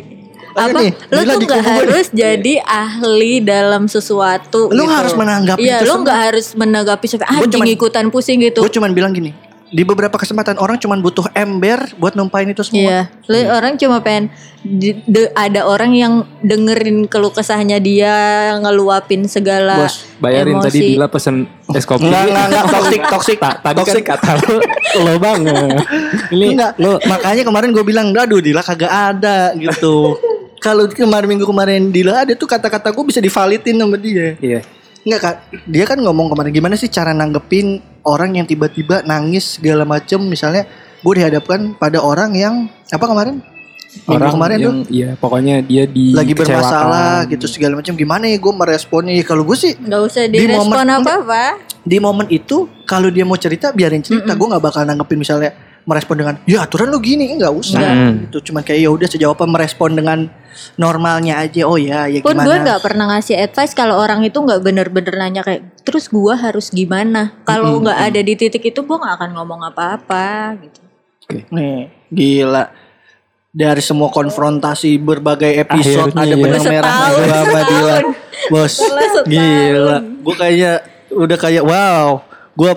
[0.51, 4.89] apa nih, lo Dila tuh nggak gue harus jadi ahli dalam sesuatu Lu gitu.
[4.89, 6.03] harus menanggapi iya itu lo semua.
[6.03, 9.31] nggak harus menanggapi sampai anjing cuman- ikutan pusing gitu Gue cuman bilang gini,
[9.65, 12.81] di beberapa kesempatan orang cuman butuh ember buat numpain itu semua.
[12.81, 18.15] Iya, lu orang cuma pengen di- de- ada orang yang dengerin keluh kesahnya dia
[18.57, 20.65] ngeluapin segala Bos, Bayarin emosi.
[20.65, 22.01] tadi Dila pesen es kopi.
[22.03, 24.03] Enggak, enggak, enggak, toxic, toxic, Ta- tadi toxic.
[24.03, 24.57] kan kata lu
[24.99, 25.85] lo banget.
[26.27, 30.17] Ini Enggak, lo makanya kemarin gue bilang, aduh Dila kagak ada gitu.
[30.59, 34.35] Kalau kemarin minggu kemarin Dila ada tuh kata-kata gue bisa divalidin sama dia.
[34.37, 34.59] Iya.
[34.99, 35.35] Enggak kak,
[35.65, 40.19] dia kan ngomong kemarin gimana sih cara nanggepin orang yang tiba-tiba nangis segala macem?
[40.19, 40.67] Misalnya
[40.99, 42.55] gue dihadapkan pada orang yang
[42.85, 43.39] apa kemarin?
[44.05, 44.61] Minggu Orang kemarin tuh.
[44.61, 49.25] yang iya pokoknya dia di lagi bermasalah gitu segala macam gimana ya gue meresponnya ya
[49.25, 51.45] kalau gue sih nggak usah Di direspon momen- apa-apa.
[51.81, 54.29] di momen itu kalau dia mau cerita biarin cerita.
[54.31, 55.57] Gue nggak bakal nanggepin misalnya
[55.87, 57.29] merespon dengan ya aturan lu gini.
[57.35, 57.79] Nggak usah.
[57.79, 58.13] Mm.
[58.27, 58.51] gitu.
[58.51, 60.19] Cuman kayak ya udah sejauh apa merespon dengan
[60.75, 64.59] normalnya aja oh ya ya Pun gue nggak pernah ngasih advice kalau orang itu nggak
[64.59, 67.35] bener-bener nanya kayak terus gue harus gimana.
[67.47, 70.79] Kalau nggak ada di titik itu gue nggak akan ngomong apa-apa gitu.
[71.53, 72.65] nih gila.
[73.49, 77.61] Dari semua konfrontasi berbagai episode Akhirnya ada benang Setahun, merah gue sama
[78.53, 78.73] bos
[79.25, 79.97] gila.
[80.21, 80.77] Gue kayak
[81.09, 82.21] udah kayak wow
[82.59, 82.71] gue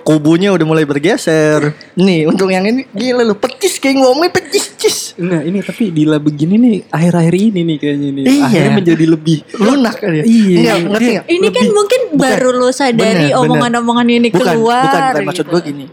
[0.00, 4.98] kubunya udah mulai bergeser nih untuk yang ini gila lu pecis kayak ngomongnya pecis cis
[5.18, 8.24] Enggak, ini tapi Dila begini nih akhir-akhir ini nih kayaknya nih.
[8.30, 8.42] Iya.
[8.46, 10.58] Akhirnya menjadi lebih lunak kan ya Iya.
[10.62, 11.26] Nggak, ngerti nggak?
[11.26, 14.82] Ini kan Lebih- mungkin baru lo sadari omongan-omongan ini bukan, keluar.
[14.86, 15.52] bukan bukan maksud gitu.
[15.52, 15.86] gue gini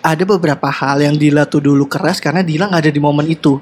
[0.00, 3.58] ada beberapa hal yang Dila tuh dulu keras karena Dila nggak ada di momen itu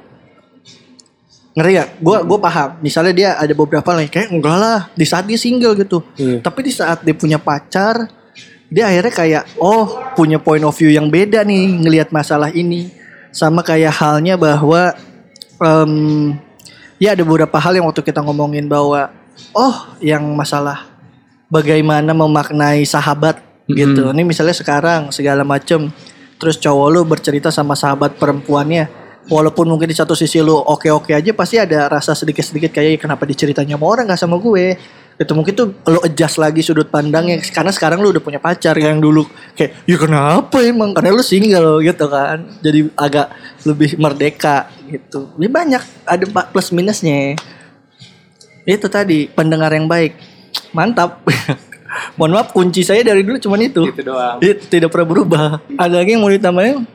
[1.57, 1.85] Ngeri ya?
[1.99, 2.79] Gue gua paham.
[2.79, 6.07] Misalnya dia ada beberapa lagi kayak enggak lah di saat dia single gitu.
[6.15, 6.39] Iya.
[6.39, 8.07] Tapi di saat dia punya pacar,
[8.69, 12.93] dia akhirnya kayak oh punya point of view yang beda nih ngelihat masalah ini.
[13.33, 14.97] Sama kayak halnya bahwa
[15.61, 15.93] em,
[16.97, 19.13] ya ada beberapa hal yang waktu kita ngomongin bahwa
[19.53, 20.89] oh yang masalah
[21.49, 24.13] bagaimana memaknai sahabat gitu.
[24.13, 25.93] Ini misalnya sekarang segala macem
[26.39, 28.89] terus cowok lu bercerita sama sahabat perempuannya
[29.29, 33.29] walaupun mungkin di satu sisi lu oke-oke aja pasti ada rasa sedikit-sedikit kayak "Ih, kenapa
[33.29, 34.79] diceritanya sama orang gak sama gue
[35.19, 37.43] itu mungkin tuh lu adjust lagi sudut pandangnya.
[37.51, 39.27] Karena sekarang lu udah punya pacar yang dulu
[39.59, 40.95] kayak ya kenapa emang?
[40.95, 42.47] Karena lu single gitu kan.
[42.63, 43.27] Jadi agak
[43.67, 45.35] lebih merdeka gitu.
[45.35, 47.35] Ini banyak ada plus minusnya.
[48.63, 50.15] Itu tadi pendengar yang baik.
[50.71, 51.27] Mantap.
[52.21, 53.91] Mohon maaf kunci saya dari dulu cuman itu.
[53.91, 54.39] Itu doang.
[54.39, 55.47] itu tidak pernah berubah.
[55.75, 56.87] Ada lagi yang mau ditambahin?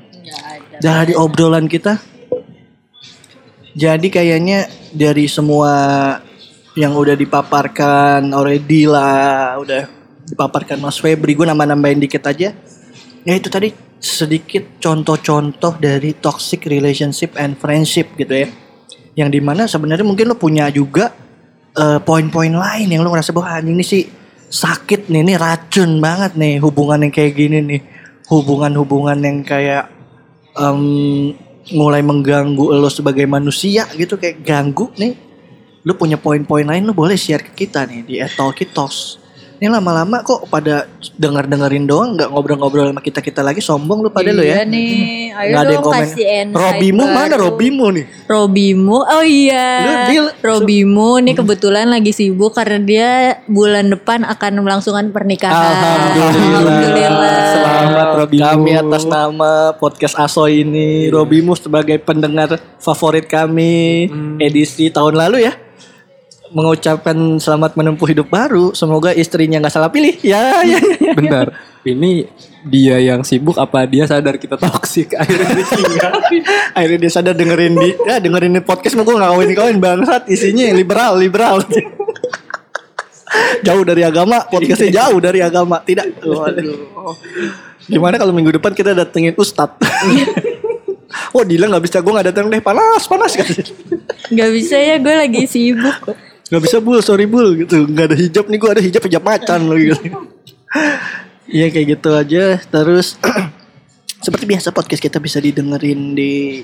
[0.79, 1.99] Dari obrolan kita?
[3.73, 5.73] Jadi kayaknya dari semua
[6.73, 9.83] yang udah dipaparkan already lah udah
[10.25, 11.37] dipaparkan Mas Febri.
[11.37, 12.53] Gue nambah-nambahin dikit aja.
[13.23, 13.71] Ya itu tadi
[14.03, 18.47] sedikit contoh-contoh dari toxic relationship and friendship gitu ya.
[19.13, 21.13] Yang di mana sebenarnya mungkin lo punya juga
[21.77, 24.03] eh, poin-poin lain yang lo ngerasa bahwa anjing ini sih
[24.53, 27.81] sakit nih ini racun banget nih hubungan yang kayak gini nih.
[28.33, 29.93] Hubungan-hubungan yang kayak
[30.57, 30.81] em,
[31.77, 35.32] mulai mengganggu lo sebagai manusia gitu kayak ganggu nih
[35.83, 39.19] lu punya poin-poin lain lu boleh share ke kita nih di Talkitos
[39.53, 44.27] ini lama-lama kok pada denger-dengerin doang nggak ngobrol-ngobrol sama kita kita lagi sombong lu pada
[44.27, 44.91] lu ya Iya nih,
[45.31, 45.99] ayo Nggak ada yang dong komen.
[46.03, 47.33] kasih insight Robimu mana.
[47.37, 49.67] Robimu nih Robimu, oh iya.
[49.79, 53.09] Lu deal- Robimu nih kebetulan lagi sibuk karena dia
[53.45, 55.55] bulan depan akan melangsungkan pernikahan.
[55.55, 56.59] Alhamdulillah.
[56.59, 57.39] Alhamdulillah.
[57.47, 58.43] Selamat Robimu.
[58.43, 65.55] Kami atas nama podcast Asoy ini Robimu sebagai pendengar favorit kami edisi tahun lalu ya
[66.53, 68.71] mengucapkan selamat menempuh hidup baru.
[68.77, 70.15] Semoga istrinya nggak salah pilih.
[70.21, 71.13] Ya, ya, ya.
[71.17, 72.29] Bentar, ini
[72.63, 76.07] dia yang sibuk apa dia sadar kita toksik akhirnya dia.
[76.71, 80.23] Akhirnya dia sadar dengerin di ya dengerin di podcast mau gue nggak kawin kawin bangsat
[80.31, 81.59] isinya liberal liberal.
[83.65, 86.15] jauh dari agama podcastnya jauh dari agama tidak.
[86.21, 87.17] Waduh.
[87.83, 89.83] Gimana kalau minggu depan kita datengin Ustadz?
[91.35, 93.49] oh Dila nggak bisa gue nggak datang deh panas panas kan.
[94.33, 96.32] Gak bisa ya, gue lagi sibuk.
[96.53, 97.01] Gak bisa bul.
[97.01, 97.65] Sorry bul.
[97.65, 97.89] Gitu.
[97.89, 98.57] Nggak ada hijab nih.
[98.61, 99.97] Gue ada hijab hijab macan loh gitu.
[101.43, 102.57] Iya kayak gitu aja.
[102.65, 103.19] Terus
[104.25, 106.63] seperti biasa podcast kita bisa didengerin di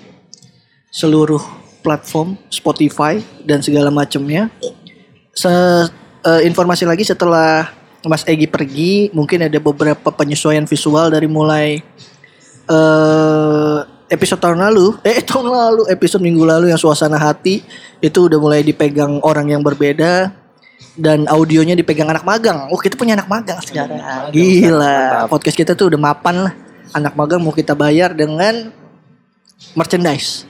[0.90, 1.44] seluruh
[1.86, 4.50] platform Spotify dan segala macamnya.
[5.36, 5.52] Se
[6.26, 7.70] eh, informasi lagi setelah
[8.08, 11.84] Mas Egi pergi mungkin ada beberapa penyesuaian visual dari mulai
[12.72, 13.80] eh
[14.10, 17.62] episode tahun lalu, eh tahun lalu, episode minggu lalu yang suasana hati
[18.01, 20.34] itu udah mulai dipegang orang yang berbeda
[20.99, 22.68] dan audionya dipegang anak magang.
[22.74, 24.01] Oh kita punya anak magang sekarang.
[24.34, 26.53] Gila, podcast kita tuh udah mapan lah.
[26.91, 28.74] Anak magang mau kita bayar dengan
[29.78, 30.49] merchandise.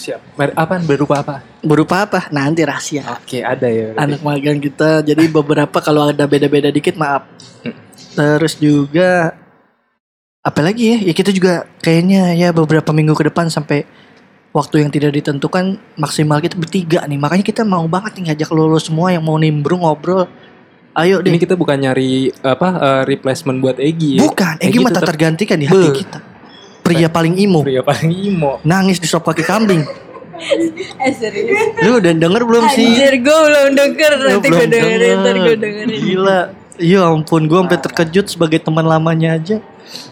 [0.00, 0.38] Siap.
[0.38, 1.34] Mer- Apa berupa apa?
[1.60, 2.32] Berupa apa?
[2.32, 3.04] Nanti rahasia.
[3.20, 3.92] Oke, ada ya.
[3.92, 4.00] berarti.
[4.00, 5.04] Anak magang kita.
[5.04, 7.28] Jadi beberapa kalau ada beda-beda dikit maaf.
[8.16, 9.36] Terus juga
[10.40, 10.98] apa lagi ya?
[11.04, 13.84] Ya kita juga kayaknya ya beberapa minggu ke depan sampai
[14.56, 17.20] waktu yang tidak ditentukan maksimal kita bertiga nih.
[17.20, 20.24] Makanya kita mau banget nih ngajak lo, lo semua yang mau nimbrung ngobrol.
[20.96, 21.30] Ayo deh.
[21.30, 24.20] Ini kita bukan nyari apa eh, replacement buat Egi ya.
[24.26, 25.94] Bukan, Egi mah tak tetap tergantikan di hati Beuh.
[25.94, 26.18] kita.
[26.80, 28.58] Pria paling imo, pria paling imo.
[28.66, 29.84] nangis di sop kaki kambing.
[30.40, 31.76] Eh serius.
[31.84, 32.88] Lu udah denger belum sih?
[32.88, 34.12] Anjir, gue belum denger.
[34.16, 35.56] Lu Nanti gue belum dengerin, ntar gue denger.
[35.60, 36.00] dengerin.
[36.00, 36.40] Gila.
[36.80, 39.60] Ya ampun, gue sampai terkejut sebagai teman lamanya aja.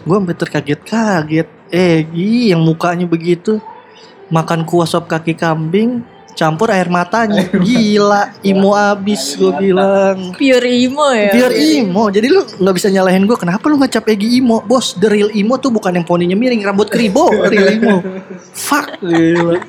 [0.03, 1.47] Gue sampai terkaget-kaget.
[1.69, 3.61] Eh, Gi, yang mukanya begitu.
[4.29, 6.05] Makan kuah sop kaki kambing,
[6.39, 7.43] campur air matanya.
[7.51, 10.31] Gila, imo abis gue bilang.
[10.37, 11.31] Pure emo ya.
[11.35, 13.35] Biar imo, jadi lu nggak bisa nyalahin gue.
[13.35, 14.63] Kenapa lu ngecap Egi imo?
[14.63, 17.99] Bos, the real imo tuh bukan yang poninya miring, rambut kribo, real imo.
[18.55, 19.59] Fuck, gila.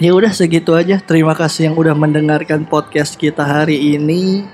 [0.00, 0.98] Ya udah segitu aja.
[1.04, 4.48] Terima kasih yang udah mendengarkan podcast kita hari ini.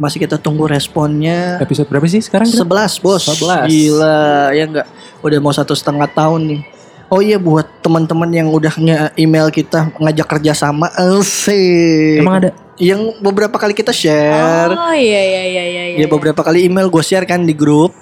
[0.00, 1.60] Masih kita tunggu responnya.
[1.60, 2.48] Episode berapa sih sekarang?
[2.48, 2.64] kita?
[2.64, 3.68] 11 bos 11.
[3.68, 4.86] Gila ya enggak
[5.20, 6.60] Udah mau satu setengah tahun nih
[7.12, 12.50] Oh iya buat teman-teman yang udah nge-email kita ngajak kerja sama Asik Emang ada?
[12.80, 15.82] Yang beberapa kali kita share Oh iya iya iya iya.
[16.00, 17.92] Ya beberapa kali email gue share kan di grup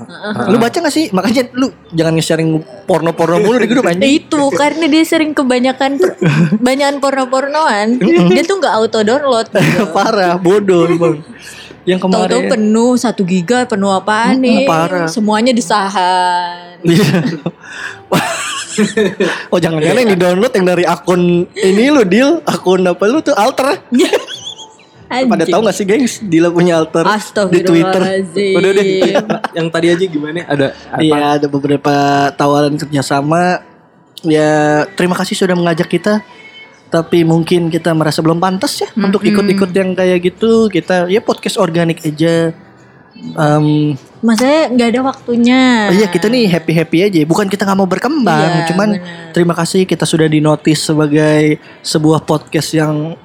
[0.46, 1.11] Lu baca gak sih?
[1.11, 5.99] Makanya lu jangan nge-sharing porno-porno mulu di grup anjing itu karena dia sering kebanyakan
[6.62, 7.99] banyakan porno-pornoan
[8.30, 9.84] dia tuh nggak auto download gitu.
[9.96, 11.20] Parah bodoh emang
[11.89, 15.09] Yang kemarin penuh satu giga penuh apaan Mm-mm, nih parah.
[15.09, 17.24] semuanya disahan Iya.
[19.51, 23.34] oh jangan-jangan yang di download yang dari akun ini lu deal akun apa lu tuh
[23.34, 23.74] alter
[25.09, 27.01] pada tahu gak sih gengs Dila punya alter
[27.49, 28.28] di Twitter.
[28.28, 28.84] Udah deh.
[29.57, 30.45] yang tadi aja gimana?
[30.45, 31.01] Ada apa?
[31.01, 31.95] Iya ada beberapa
[32.36, 33.64] tawaran kerjasama
[34.26, 36.26] Ya terima kasih sudah mengajak kita
[36.89, 40.72] Tapi mungkin kita merasa belum pantas ya Untuk ikut-ikut yang kayak gitu.
[40.72, 42.57] Kita ya podcast organik aja.
[43.18, 45.61] Em, Maksudnya nggak ada waktunya.
[45.91, 47.18] oh Iya kita nih happy-happy aja.
[47.28, 49.30] Bukan kita nggak mau berkembang Iya, Cuman benar.
[49.36, 53.18] terima kasih kita sudah dinotis sebagai Sebuah podcast yang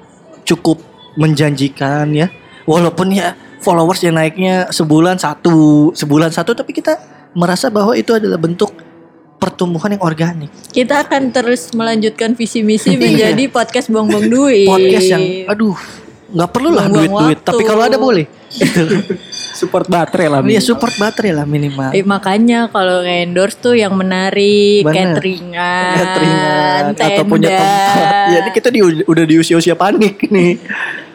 [0.44, 0.84] cukup
[1.16, 2.28] menjanjikan ya.
[2.68, 3.32] Walaupun ya
[3.64, 7.00] followers yang naiknya sebulan satu Sebulan satu tapi kita
[7.32, 8.70] merasa bahwa itu adalah bentuk
[9.44, 13.00] pertumbuhan yang organik Kita akan terus melanjutkan visi misi Iya.
[13.28, 14.64] menjadi podcast buang-buang duit.
[14.64, 15.76] Podcast yang aduh
[16.26, 18.26] nggak perlu lah duit-duit Tapi kalau ada boleh.
[19.54, 20.40] Support baterai lah.
[20.42, 25.14] Iya support baterai lah minimal Eh, makanya kalau endorse tuh yang menarik, Bener.
[25.14, 27.06] cateringan, cateringan tenda.
[27.06, 28.26] atau punya tempat.
[28.26, 30.58] Ya ini kita di, udah di usia-usia panik nih.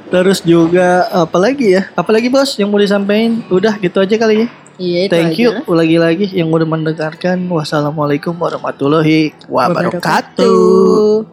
[0.08, 1.84] Terus juga apalagi ya?
[1.94, 3.44] Apalagi bos yang mau disampaikan?
[3.48, 4.48] Udah gitu aja kali ya.
[4.80, 7.52] Iya, itu Thank aja you lagi-lagi yang udah mendengarkan.
[7.52, 10.00] Wassalamualaikum warahmatullahi wabarakatuh.
[10.00, 11.28] Wabarakatuh.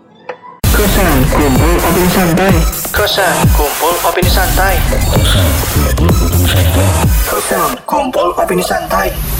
[0.74, 2.54] Kosan kumpul opini santai.
[2.90, 4.74] Kosan kumpul opini santai.
[7.30, 9.35] Kosan kumpul opini santai.